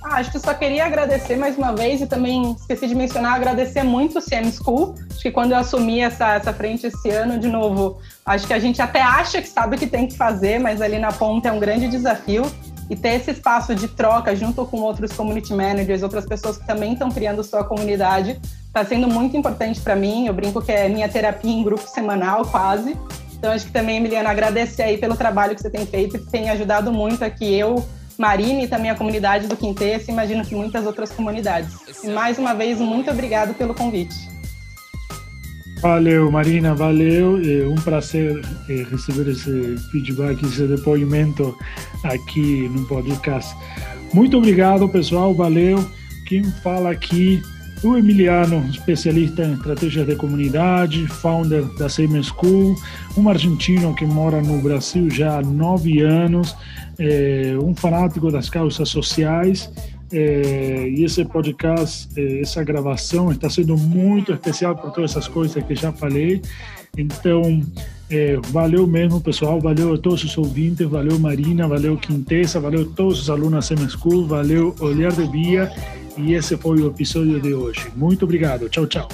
Ah, 0.03 0.15
acho 0.15 0.31
que 0.31 0.39
só 0.39 0.53
queria 0.53 0.85
agradecer 0.85 1.35
mais 1.35 1.57
uma 1.57 1.75
vez 1.75 2.01
e 2.01 2.07
também 2.07 2.53
esqueci 2.53 2.87
de 2.87 2.95
mencionar, 2.95 3.33
agradecer 3.33 3.83
muito 3.83 4.19
o 4.19 4.21
CM 4.21 4.49
School. 4.51 4.95
Acho 5.11 5.21
que 5.21 5.31
quando 5.31 5.51
eu 5.51 5.57
assumi 5.57 5.99
essa, 5.99 6.33
essa 6.33 6.53
frente 6.53 6.87
esse 6.87 7.09
ano, 7.09 7.37
de 7.37 7.49
novo, 7.49 7.99
acho 8.25 8.47
que 8.47 8.53
a 8.53 8.59
gente 8.59 8.81
até 8.81 9.01
acha 9.01 9.41
que 9.41 9.49
sabe 9.49 9.75
o 9.75 9.79
que 9.79 9.85
tem 9.85 10.07
que 10.07 10.15
fazer, 10.15 10.59
mas 10.59 10.81
ali 10.81 10.97
na 10.97 11.11
ponta 11.11 11.49
é 11.49 11.51
um 11.51 11.59
grande 11.59 11.87
desafio. 11.87 12.43
E 12.89 12.95
ter 12.95 13.15
esse 13.15 13.31
espaço 13.31 13.75
de 13.75 13.89
troca 13.89 14.33
junto 14.33 14.65
com 14.65 14.77
outros 14.79 15.11
community 15.11 15.53
managers, 15.53 16.01
outras 16.03 16.25
pessoas 16.25 16.57
que 16.57 16.65
também 16.65 16.93
estão 16.93 17.11
criando 17.11 17.43
sua 17.43 17.65
comunidade, 17.65 18.39
está 18.77 18.85
sendo 18.85 19.07
muito 19.07 19.35
importante 19.35 19.81
para 19.81 19.95
mim. 19.95 20.27
Eu 20.27 20.33
brinco 20.33 20.61
que 20.61 20.71
é 20.71 20.87
minha 20.87 21.09
terapia 21.09 21.51
em 21.51 21.63
grupo 21.63 21.87
semanal, 21.87 22.45
quase. 22.45 22.95
Então, 23.37 23.51
acho 23.51 23.65
que 23.65 23.71
também, 23.71 23.97
Emiliana, 23.97 24.29
agradecer 24.29 24.83
aí 24.83 24.97
pelo 24.97 25.15
trabalho 25.15 25.55
que 25.55 25.61
você 25.61 25.69
tem 25.69 25.85
feito 25.85 26.17
e 26.17 26.19
que 26.19 26.29
tem 26.29 26.49
ajudado 26.49 26.91
muito 26.91 27.23
aqui 27.23 27.53
eu 27.53 27.83
Marina 28.17 28.63
e 28.63 28.67
também 28.67 28.89
a 28.89 28.95
comunidade 28.95 29.47
do 29.47 29.55
Quintessa, 29.55 30.11
imagino 30.11 30.43
que 30.43 30.55
muitas 30.55 30.87
outras 30.87 31.11
comunidades. 31.11 32.03
E 32.03 32.07
mais 32.09 32.39
uma 32.39 32.55
vez, 32.55 32.79
muito 32.79 33.11
obrigado 33.11 33.53
pelo 33.53 33.75
convite. 33.75 34.15
Valeu, 35.81 36.31
Marina, 36.31 36.73
valeu. 36.73 37.39
É 37.39 37.67
um 37.67 37.75
prazer 37.75 38.43
é, 38.67 38.73
receber 38.89 39.29
esse 39.29 39.77
feedback, 39.91 40.43
esse 40.43 40.65
depoimento 40.65 41.55
aqui 42.03 42.67
no 42.69 42.87
podcast. 42.87 43.55
Muito 44.11 44.37
obrigado, 44.37 44.89
pessoal, 44.89 45.35
valeu. 45.35 45.87
Quem 46.25 46.43
fala 46.43 46.89
aqui 46.89 47.39
o 47.83 47.95
Emiliano, 47.95 48.65
especialista 48.69 49.43
em 49.43 49.53
estratégias 49.53 50.07
de 50.07 50.15
comunidade, 50.15 51.05
founder 51.07 51.63
da 51.77 51.87
Same 51.87 52.23
School, 52.23 52.75
um 53.15 53.29
argentino 53.29 53.93
que 53.95 54.05
mora 54.05 54.41
no 54.41 54.61
Brasil 54.61 55.09
já 55.09 55.37
há 55.37 55.41
nove 55.41 56.01
anos, 56.01 56.55
é, 56.97 57.55
um 57.61 57.75
fanático 57.75 58.31
das 58.31 58.49
causas 58.49 58.89
sociais. 58.89 59.71
É, 60.11 60.87
e 60.87 61.03
esse 61.03 61.23
podcast, 61.25 62.07
é, 62.17 62.41
essa 62.41 62.63
gravação 62.63 63.31
está 63.31 63.49
sendo 63.49 63.77
muito 63.77 64.31
especial 64.31 64.75
por 64.75 64.91
todas 64.91 65.11
essas 65.11 65.27
coisas 65.27 65.61
que 65.63 65.75
já 65.75 65.91
falei. 65.91 66.41
Então, 66.97 67.61
é, 68.09 68.37
valeu 68.49 68.87
mesmo, 68.87 69.21
pessoal. 69.21 69.59
Valeu 69.59 69.93
a 69.93 69.97
todos 69.97 70.23
os 70.23 70.37
ouvintes. 70.37 70.87
Valeu, 70.87 71.19
Marina. 71.19 71.67
Valeu, 71.67 71.97
Quintessa. 71.97 72.59
Valeu 72.59 72.85
todos 72.85 73.21
os 73.21 73.29
alunos 73.29 73.53
da 73.53 73.61
Same 73.61 73.89
School. 73.89 74.25
Valeu, 74.25 74.75
Olhar 74.79 75.11
de 75.11 75.27
Via. 75.27 75.71
E 76.17 76.33
esse 76.33 76.57
foi 76.57 76.81
o 76.81 76.87
episódio 76.87 77.39
de 77.39 77.53
hoje. 77.53 77.87
Muito 77.95 78.25
obrigado. 78.25 78.67
Tchau, 78.69 78.87
tchau. 78.87 79.07